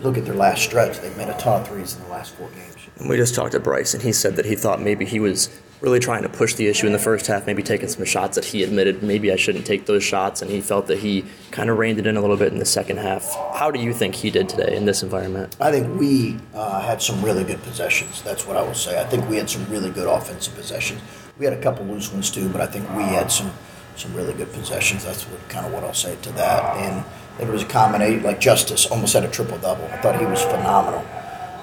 Look 0.01 0.19
at 0.19 0.25
their 0.25 0.35
last 0.35 0.65
stretch; 0.65 0.99
they've 0.99 1.17
made 1.17 1.29
a 1.29 1.39
ton 1.39 1.61
of 1.61 1.69
threes 1.69 1.95
in 1.95 2.03
the 2.03 2.09
last 2.09 2.35
four 2.35 2.49
games. 2.49 2.75
We 3.09 3.17
just 3.17 3.37
talked 3.37 3.53
to 3.53 3.61
Brice, 3.61 3.95
and 3.95 4.03
he 4.03 4.11
said 4.11 4.35
that 4.35 4.45
he 4.45 4.57
thought 4.57 4.83
maybe 4.83 5.05
he 5.05 5.21
was 5.21 5.57
really 5.81 6.01
trying 6.01 6.23
to 6.23 6.29
push 6.29 6.55
the 6.55 6.67
issue 6.67 6.87
in 6.87 6.93
the 6.93 6.99
first 6.99 7.27
half, 7.27 7.47
maybe 7.47 7.63
taking 7.63 7.89
some 7.89 8.05
shots 8.05 8.35
that 8.35 8.45
he 8.45 8.63
admitted 8.63 9.03
maybe 9.03 9.33
I 9.33 9.37
shouldn't 9.37 9.67
take 9.67 9.87
those 9.87 10.03
shots, 10.03 10.43
and 10.43 10.51
he 10.51 10.61
felt 10.61 10.87
that 10.89 10.99
he 10.99 11.25
kind 11.51 11.71
of 11.71 11.79
reined 11.79 11.99
it 11.99 12.07
in 12.07 12.17
a 12.17 12.21
little 12.21 12.37
bit 12.37 12.53
in 12.53 12.59
the 12.59 12.65
second 12.65 12.99
half. 12.99 13.33
How 13.55 13.71
do 13.71 13.81
you 13.81 13.93
think 13.93 14.15
he 14.15 14.31
did 14.31 14.49
today 14.49 14.77
in 14.77 14.85
this 14.87 15.03
environment? 15.03 15.57
I 15.61 15.71
think 15.71 15.99
we 15.99 16.37
uh, 16.55 16.81
had 16.81 17.01
some 17.01 17.23
really 17.23 17.45
good 17.45 17.63
possessions. 17.63 18.23
That's 18.23 18.47
what 18.47 18.57
I 18.57 18.63
will 18.63 18.75
say. 18.75 19.01
I 19.01 19.05
think 19.05 19.29
we 19.29 19.37
had 19.37 19.49
some 19.49 19.65
really 19.71 19.91
good 19.91 20.09
offensive 20.09 20.55
possessions. 20.55 21.01
We 21.39 21.45
had 21.45 21.55
a 21.55 21.63
couple 21.63 21.85
loose 21.87 22.13
ones 22.13 22.31
too, 22.31 22.49
but 22.49 22.61
I 22.61 22.67
think 22.67 22.89
we 22.97 23.05
had 23.05 23.31
some 23.31 23.51
some 23.97 24.15
really 24.15 24.33
good 24.33 24.53
possessions. 24.53 25.05
That's 25.05 25.25
what, 25.25 25.49
kind 25.49 25.67
of 25.67 25.73
what 25.73 25.83
I'll 25.83 25.93
say 25.93 26.17
to 26.23 26.33
that. 26.33 26.77
And 26.77 27.05
it 27.41 27.51
was 27.51 27.65
a 27.65 27.67
combination, 27.67 28.23
like 28.23 28.41
Justice 28.41 28.87
almost 28.87 29.13
had 29.13 29.25
a 29.25 29.29
triple 29.29 29.59
double. 29.59 29.87
I 29.87 29.97
thought 29.97 30.21
he 30.21 30.25
was 30.25 30.41
phenomenal. 30.43 31.05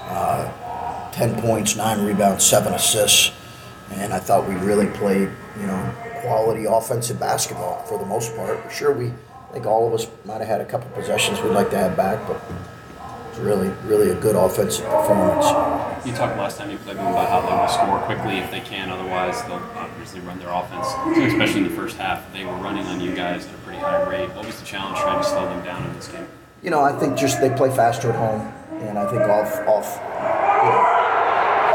Uh, 0.01 0.51
Ten 1.15 1.33
points, 1.41 1.77
nine 1.77 2.05
rebounds, 2.05 2.43
seven 2.43 2.73
assists, 2.73 3.31
and 3.91 4.13
I 4.13 4.19
thought 4.19 4.47
we 4.47 4.55
really 4.55 4.87
played, 4.87 5.29
you 5.59 5.67
know, 5.67 5.93
quality 6.21 6.65
offensive 6.65 7.19
basketball 7.19 7.83
for 7.85 7.99
the 7.99 8.05
most 8.05 8.35
part. 8.35 8.59
Sure, 8.71 8.91
we 8.91 9.07
I 9.07 9.53
think 9.53 9.65
all 9.67 9.87
of 9.87 9.93
us 9.93 10.07
might 10.25 10.39
have 10.39 10.47
had 10.47 10.61
a 10.61 10.65
couple 10.65 10.89
possessions 10.91 11.41
we'd 11.41 11.53
like 11.53 11.69
to 11.69 11.77
have 11.77 11.95
back, 11.95 12.27
but 12.27 12.41
it's 13.29 13.39
really, 13.39 13.69
really 13.85 14.09
a 14.09 14.15
good 14.15 14.35
offensive 14.35 14.85
performance. 14.85 15.45
You 16.05 16.13
talked 16.13 16.37
last 16.37 16.57
time 16.57 16.71
you 16.71 16.77
played 16.77 16.97
them 16.97 17.07
about 17.07 17.29
how 17.29 17.41
they 17.41 17.55
will 17.55 17.67
score 17.67 17.99
quickly 17.99 18.37
if 18.39 18.51
they 18.51 18.59
can, 18.59 18.89
otherwise 18.89 19.41
they'll 19.43 19.63
obviously 19.75 20.19
run 20.21 20.39
their 20.39 20.49
offense. 20.49 20.87
So 20.87 21.23
especially 21.23 21.61
in 21.61 21.69
the 21.69 21.75
first 21.75 21.97
half, 21.97 22.31
they 22.33 22.45
were 22.45 22.55
running 22.55 22.85
on 22.87 22.99
you 22.99 23.15
guys 23.15 23.45
at 23.45 23.53
a 23.53 23.57
pretty 23.59 23.79
high 23.79 24.03
rate. 24.09 24.29
What 24.35 24.45
was 24.45 24.59
the 24.59 24.65
challenge 24.65 24.99
trying 24.99 25.21
to 25.21 25.27
slow 25.27 25.45
them 25.45 25.63
down 25.63 25.85
in 25.85 25.93
this 25.95 26.07
game? 26.07 26.27
You 26.61 26.69
know, 26.69 26.81
I 26.81 26.91
think 26.97 27.17
just 27.17 27.41
they 27.41 27.49
play 27.49 27.69
faster 27.69 28.09
at 28.09 28.15
home, 28.15 28.41
and 28.81 28.97
I 28.97 29.09
think 29.09 29.21
off 29.21 29.67
off 29.67 29.99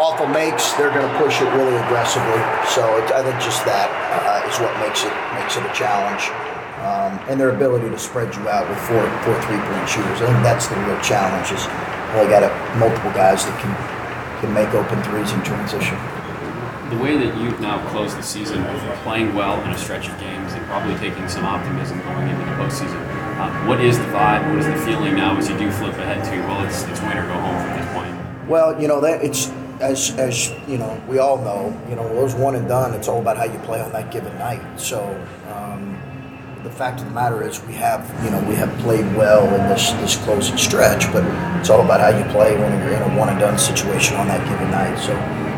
you 0.01 0.07
know, 0.07 0.09
off 0.09 0.21
of 0.21 0.31
makes 0.31 0.73
they're 0.75 0.93
going 0.93 1.07
to 1.07 1.19
push 1.19 1.41
it 1.41 1.49
really 1.53 1.77
aggressively. 1.77 2.41
So 2.73 2.85
it, 2.97 3.13
I 3.13 3.23
think 3.23 3.37
just 3.41 3.65
that 3.65 3.89
uh, 4.17 4.49
is 4.49 4.57
what 4.61 4.73
makes 4.81 5.05
it 5.05 5.13
makes 5.37 5.57
it 5.57 5.65
a 5.65 5.73
challenge, 5.77 6.33
um, 6.81 7.21
and 7.29 7.41
their 7.41 7.51
ability 7.51 7.91
to 7.91 7.99
spread 7.99 8.35
you 8.35 8.49
out 8.49 8.69
with 8.69 8.79
four 8.89 9.03
four 9.25 9.37
three 9.45 9.61
point 9.61 9.89
shooters. 9.89 10.23
I 10.23 10.33
think 10.33 10.43
that's 10.43 10.67
the 10.69 10.77
real 10.89 11.01
challenge. 11.01 11.53
Is 11.53 11.65
they 12.17 12.27
got 12.29 12.43
a, 12.43 12.51
multiple 12.79 13.13
guys 13.13 13.45
that 13.45 13.57
can 13.61 13.73
can 14.41 14.53
make 14.55 14.73
open 14.75 15.03
threes 15.05 15.33
in 15.33 15.43
transition. 15.43 15.97
The 16.91 16.99
way 16.99 17.17
that 17.17 17.37
you've 17.39 17.61
now 17.61 17.79
closed 17.91 18.19
the 18.19 18.23
season, 18.23 18.65
playing 19.07 19.35
well 19.35 19.63
in 19.63 19.71
a 19.71 19.79
stretch 19.79 20.09
of 20.09 20.19
games, 20.19 20.53
and 20.55 20.65
probably 20.67 20.97
taking 20.97 21.29
some 21.29 21.45
optimism 21.45 22.01
going 22.03 22.27
into 22.27 22.45
the 22.45 22.57
postseason. 22.59 22.99
Um, 23.39 23.69
what 23.69 23.81
is 23.81 23.97
the 23.97 24.05
vibe? 24.11 24.43
What 24.51 24.59
is 24.59 24.67
the 24.67 24.77
feeling 24.85 25.15
now 25.15 25.37
as 25.37 25.49
you 25.49 25.57
do 25.57 25.71
flip 25.71 25.95
ahead 25.95 26.25
to 26.25 26.41
well, 26.49 26.65
it's 26.67 26.83
it's 26.85 27.01
win 27.01 27.17
or 27.17 27.27
go 27.29 27.39
home 27.39 27.63
from 27.63 27.79
this 27.79 27.93
point? 27.95 28.49
Well, 28.49 28.81
you 28.83 28.89
know 28.89 29.01
that 29.03 29.23
it's 29.23 29.53
as 29.81 30.17
as 30.19 30.53
you 30.69 30.79
know 30.79 31.03
we 31.09 31.19
all 31.19 31.39
know. 31.39 31.77
You 31.89 31.97
know 31.97 32.09
those 32.15 32.35
one 32.35 32.55
and 32.55 32.69
done. 32.69 32.95
It's 32.95 33.09
all 33.09 33.21
about 33.21 33.37
how 33.37 33.45
you 33.45 33.59
play 33.61 33.81
on 33.81 33.93
that 33.93 34.13
given 34.13 34.37
night. 34.39 34.81
So, 34.81 35.01
um, 35.49 35.99
the 36.63 36.71
fact 36.71 37.01
of 37.01 37.07
the 37.07 37.13
matter 37.13 37.43
is 37.43 37.63
we 37.65 37.75
have 37.75 38.03
you 38.25 38.31
know 38.31 38.41
we 38.49 38.55
have 38.55 38.71
played 38.79 39.07
well 39.17 39.45
in 39.55 39.69
this 39.69 39.91
this 39.93 40.17
closing 40.25 40.57
stretch, 40.57 41.11
but 41.13 41.25
it's 41.59 41.71
all 41.71 41.85
about 41.85 42.01
how 42.01 42.17
you 42.17 42.25
play 42.33 42.57
when 42.57 42.73
you're 42.81 42.95
in 42.95 43.03
a 43.03 43.19
one 43.19 43.29
and 43.29 43.41
done 43.41 43.59
situation 43.59 44.17
on 44.17 44.29
that 44.29 44.47
given 44.49 44.71
night. 44.71 44.97
So 44.99 45.13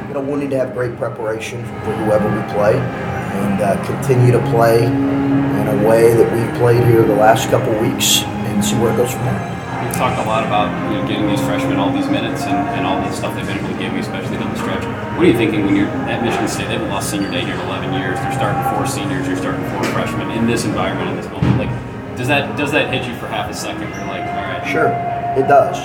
you 0.09 0.15
know 0.15 0.21
we'll 0.21 0.39
need 0.39 0.51
to 0.51 0.59
have 0.59 0.73
great 0.73 0.97
preparation 0.97 1.65
for 1.65 1.93
whoever 2.05 2.29
we 2.29 2.53
play 2.53 2.77
and 2.77 3.61
uh, 3.63 3.85
continue 3.87 4.31
to 4.31 4.41
play 4.51 4.85
in 4.85 5.69
a 5.69 5.89
way 5.89 6.15
that 6.15 6.31
we've 6.33 6.61
played 6.61 6.85
here 6.85 7.03
the 7.03 7.17
last 7.17 7.49
couple 7.49 7.73
weeks 7.81 8.23
and 8.23 8.65
see 8.65 8.77
where 8.79 8.93
it 8.93 8.97
goes 8.97 9.13
from 9.13 9.25
there. 9.25 9.62
We've 9.83 9.99
talked 9.99 10.19
a 10.19 10.27
lot 10.29 10.47
about 10.47 10.71
you 10.91 10.99
know, 10.99 11.09
getting 11.09 11.27
these 11.27 11.41
freshmen 11.43 11.77
all 11.77 11.93
these 11.93 12.09
minutes 12.09 12.43
and, 12.43 12.57
and 12.79 12.87
all 12.87 13.01
the 13.03 13.11
stuff 13.13 13.35
they've 13.35 13.47
been 13.47 13.59
able 13.59 13.69
to 13.75 13.79
give 13.79 13.93
you, 13.93 13.99
especially 13.99 14.39
down 14.39 14.53
the 14.55 14.59
stretch. 14.59 14.85
What 15.19 15.27
are 15.27 15.31
you 15.31 15.37
thinking 15.37 15.67
when 15.67 15.75
you're 15.75 15.91
at 16.07 16.23
Michigan 16.23 16.49
State? 16.49 16.69
They 16.69 16.79
haven't 16.79 16.91
lost 16.91 17.11
senior 17.11 17.31
day 17.31 17.45
here 17.45 17.55
in 17.55 17.61
11 17.67 17.93
years. 17.95 18.19
They're 18.19 18.33
starting 18.39 18.63
four 18.71 18.87
seniors. 18.87 19.27
You're 19.27 19.37
starting 19.37 19.65
four 19.71 19.85
freshmen 19.91 20.31
in 20.31 20.47
this 20.47 20.65
environment, 20.65 21.11
in 21.11 21.17
this 21.17 21.31
moment. 21.31 21.59
Like, 21.59 21.73
does 22.17 22.29
that 22.29 22.57
does 22.57 22.71
that 22.73 22.93
hit 22.93 23.09
you 23.09 23.15
for 23.19 23.27
half 23.27 23.51
a 23.51 23.55
second? 23.55 23.83
You're 23.83 24.07
like, 24.07 24.23
all 24.23 24.47
right, 24.47 24.63
Sure, 24.67 24.89
it 25.37 25.49
does. 25.49 25.77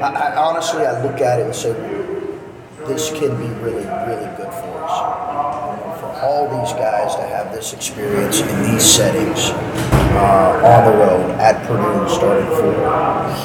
I, 0.00 0.08
I 0.14 0.36
honestly, 0.36 0.86
I 0.86 1.02
look 1.02 1.20
at 1.20 1.40
it 1.40 1.46
and 1.46 1.54
say, 1.54 1.72
this 2.86 3.10
can 3.10 3.36
be 3.36 3.48
really, 3.60 3.84
really 3.84 4.30
good 4.36 4.52
for 4.52 4.72
us. 4.82 6.00
For 6.00 6.06
all 6.22 6.48
these 6.48 6.72
guys 6.74 7.14
to 7.16 7.22
have 7.26 7.52
this 7.52 7.72
experience 7.72 8.40
in 8.40 8.62
these 8.72 8.82
settings, 8.82 9.50
uh, 10.12 10.60
on 10.64 10.92
the 10.92 10.98
road, 10.98 11.30
at 11.40 11.66
Purdue, 11.66 12.08
starting 12.08 12.46
for 12.46 12.72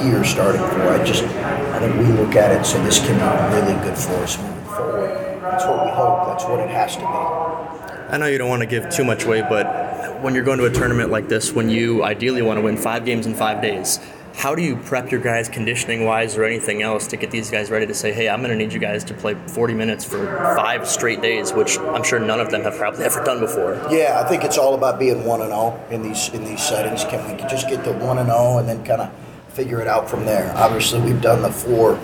here, 0.01 0.23
starting 0.23 0.61
for. 0.61 0.89
I 0.89 1.03
just, 1.03 1.23
I 1.23 1.79
think 1.79 1.95
we 1.97 2.05
look 2.13 2.35
at 2.35 2.51
it 2.51 2.65
so 2.65 2.81
this 2.83 2.99
can 2.99 3.15
be 3.15 3.55
really 3.55 3.79
good 3.83 3.97
for 3.97 4.13
us 4.23 4.37
moving 4.37 4.65
forward. 4.65 5.09
That's 5.41 5.65
what 5.65 5.85
we 5.85 5.91
hope. 5.91 6.27
That's 6.27 6.43
what 6.45 6.59
it 6.59 6.69
has 6.69 6.95
to 6.95 7.01
be. 7.01 8.13
I 8.13 8.17
know 8.17 8.27
you 8.27 8.37
don't 8.37 8.49
want 8.49 8.61
to 8.61 8.67
give 8.67 8.89
too 8.89 9.03
much 9.03 9.23
away, 9.23 9.41
but 9.41 10.21
when 10.21 10.35
you're 10.35 10.43
going 10.43 10.59
to 10.59 10.65
a 10.65 10.71
tournament 10.71 11.09
like 11.09 11.27
this, 11.27 11.51
when 11.51 11.69
you 11.69 12.03
ideally 12.03 12.41
want 12.41 12.57
to 12.57 12.61
win 12.61 12.77
five 12.77 13.05
games 13.05 13.25
in 13.25 13.33
five 13.33 13.61
days, 13.61 13.99
how 14.37 14.53
do 14.53 14.61
you 14.61 14.75
prep 14.75 15.11
your 15.11 15.21
guys 15.21 15.47
conditioning 15.47 16.03
wise 16.03 16.35
or 16.37 16.43
anything 16.43 16.81
else 16.81 17.07
to 17.07 17.17
get 17.17 17.31
these 17.31 17.49
guys 17.49 17.71
ready 17.71 17.87
to 17.87 17.93
say, 17.93 18.11
hey, 18.11 18.27
I'm 18.27 18.41
going 18.41 18.51
to 18.51 18.57
need 18.57 18.73
you 18.73 18.79
guys 18.79 19.03
to 19.05 19.13
play 19.13 19.33
40 19.33 19.73
minutes 19.73 20.03
for 20.03 20.25
five 20.57 20.87
straight 20.87 21.21
days, 21.21 21.53
which 21.53 21.79
I'm 21.79 22.03
sure 22.03 22.19
none 22.19 22.39
of 22.39 22.51
them 22.51 22.63
have 22.63 22.75
probably 22.75 23.05
ever 23.05 23.23
done 23.23 23.39
before? 23.39 23.73
Yeah, 23.89 24.21
I 24.23 24.27
think 24.27 24.43
it's 24.43 24.57
all 24.57 24.75
about 24.75 24.99
being 24.99 25.23
one 25.23 25.41
and 25.41 25.51
zero 25.51 25.81
in 25.89 26.03
these 26.03 26.29
in 26.29 26.43
these 26.43 26.61
settings. 26.61 27.03
Can 27.05 27.25
we 27.31 27.41
just 27.49 27.69
get 27.69 27.83
to 27.85 27.93
one 27.93 28.17
and 28.17 28.27
zero 28.27 28.57
and 28.57 28.67
then 28.67 28.83
kind 28.83 29.01
of 29.01 29.11
figure 29.49 29.79
it 29.79 29.87
out 29.87 30.09
from 30.09 30.25
there? 30.25 30.51
Obviously, 30.55 30.99
we've 30.99 31.21
done 31.21 31.41
the 31.41 31.51
four 31.51 31.95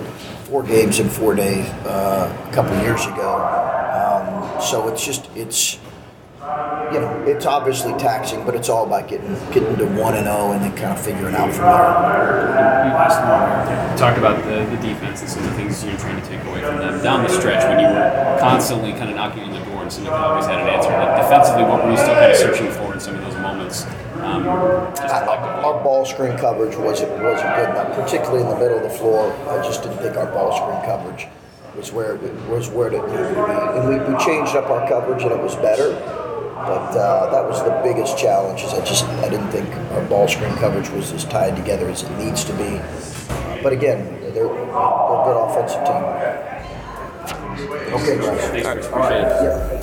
four 0.46 0.63
games 0.63 1.00
in 1.00 1.10
four 1.10 1.36
days 1.36 1.65
uh, 1.86 2.48
a 2.50 2.54
couple 2.54 2.76
years 2.82 3.06
ago, 3.06 3.36
um, 3.94 4.62
so 4.62 4.88
it's 4.88 5.06
just 5.06 5.30
it's 5.36 5.80
you 6.93 6.99
know 6.99 7.23
it's 7.27 7.45
obviously 7.45 7.93
taxing, 7.93 8.43
but 8.45 8.56
it's 8.56 8.69
all 8.69 8.86
about 8.86 9.08
getting 9.08 9.34
getting 9.51 9.75
to 9.77 9.86
one 9.86 10.15
and 10.15 10.25
zero 10.25 10.51
and 10.51 10.63
then 10.63 10.75
kind 10.75 10.97
of 10.97 11.04
figuring 11.04 11.36
out 11.36 11.51
from 11.54 11.65
there. 11.65 13.91
You 13.91 13.97
talked 13.97 14.17
about 14.17 14.43
the, 14.43 14.65
the 14.75 14.82
defense 14.82 15.21
and 15.21 15.30
some 15.30 15.43
of 15.43 15.49
the 15.51 15.56
things 15.56 15.84
you're 15.84 15.97
trying 15.97 16.19
to 16.21 16.27
take 16.27 16.43
away 16.45 16.62
from 16.62 16.77
them 16.77 17.01
down 17.04 17.23
the 17.23 17.30
stretch 17.30 17.63
when 17.65 17.80
you 17.80 17.88
were 17.88 18.38
constantly 18.39 18.91
kind 18.93 19.10
of 19.10 19.15
knocking 19.15 19.43
on 19.43 19.51
the 19.51 19.60
door 19.65 19.84
and 19.84 19.91
Seneca 19.91 20.15
always 20.15 20.45
had 20.45 20.60
an 20.60 20.67
answer. 20.67 20.89
Like 20.91 21.21
defensively, 21.21 21.63
what 21.63 21.84
were 21.84 21.91
you 21.91 21.97
still 21.97 22.13
kind 22.15 22.32
of 22.32 22.38
searching 22.38 22.71
for 22.71 22.93
in 22.93 22.99
some 22.99 23.15
of 23.15 23.21
those 23.21 23.36
moments? 23.36 23.86
Um, 24.21 24.47
I- 24.47 25.62
Our 25.63 25.84
ball 25.84 26.06
screen 26.06 26.38
coverage 26.38 26.75
wasn't 26.75 27.12
wasn't 27.23 27.56
good 27.56 27.69
enough, 27.69 27.95
particularly 27.95 28.41
in 28.41 28.49
the 28.49 28.56
middle 28.58 28.77
of 28.77 28.84
the 28.84 28.89
floor. 28.97 29.32
I 29.49 29.62
just 29.63 29.84
didn't 29.84 29.99
think 29.99 30.15
our 30.17 30.27
ball 30.27 30.51
screen 30.56 30.82
coverage 30.86 31.27
was 31.75 31.91
where 31.91 32.15
it 32.15 32.34
was 32.49 32.69
where 32.69 32.88
it 32.88 32.93
needed 32.93 33.08
to 33.08 33.34
be. 33.34 33.80
And 33.80 33.88
we, 33.88 34.13
we 34.13 34.23
changed 34.23 34.56
up 34.56 34.69
our 34.69 34.88
coverage 34.88 35.23
and 35.23 35.32
it 35.32 35.41
was 35.41 35.56
better. 35.56 35.95
But 36.65 36.97
uh, 36.97 37.32
that 37.32 37.47
was 37.47 37.63
the 37.63 37.82
biggest 37.84 38.17
challenge. 38.17 38.62
Is 38.62 38.74
I 38.74 38.84
just 38.86 39.06
I 39.06 39.30
didn't 39.30 39.50
think 39.50 39.67
our 39.93 40.04
ball 40.06 40.28
screen 40.28 40.54
coverage 40.56 40.89
was 40.89 41.12
as 41.12 41.26
tied 41.26 41.56
together 41.56 41.89
as 41.89 42.04
it 42.04 42.12
needs 42.17 42.43
to 42.45 42.54
be. 42.54 42.80
But 43.63 43.74
again, 43.74 44.06
they're, 44.21 44.32
they're 44.32 44.45
a 44.47 45.24
good 45.26 45.38
offensive 45.38 45.84
team. 45.86 46.04
Okay, 47.93 48.17
guys. 48.17 48.63
Thanks. 48.63 48.88
Appreciate 48.88 49.21
it. 49.21 49.43
Yeah. 49.43 49.81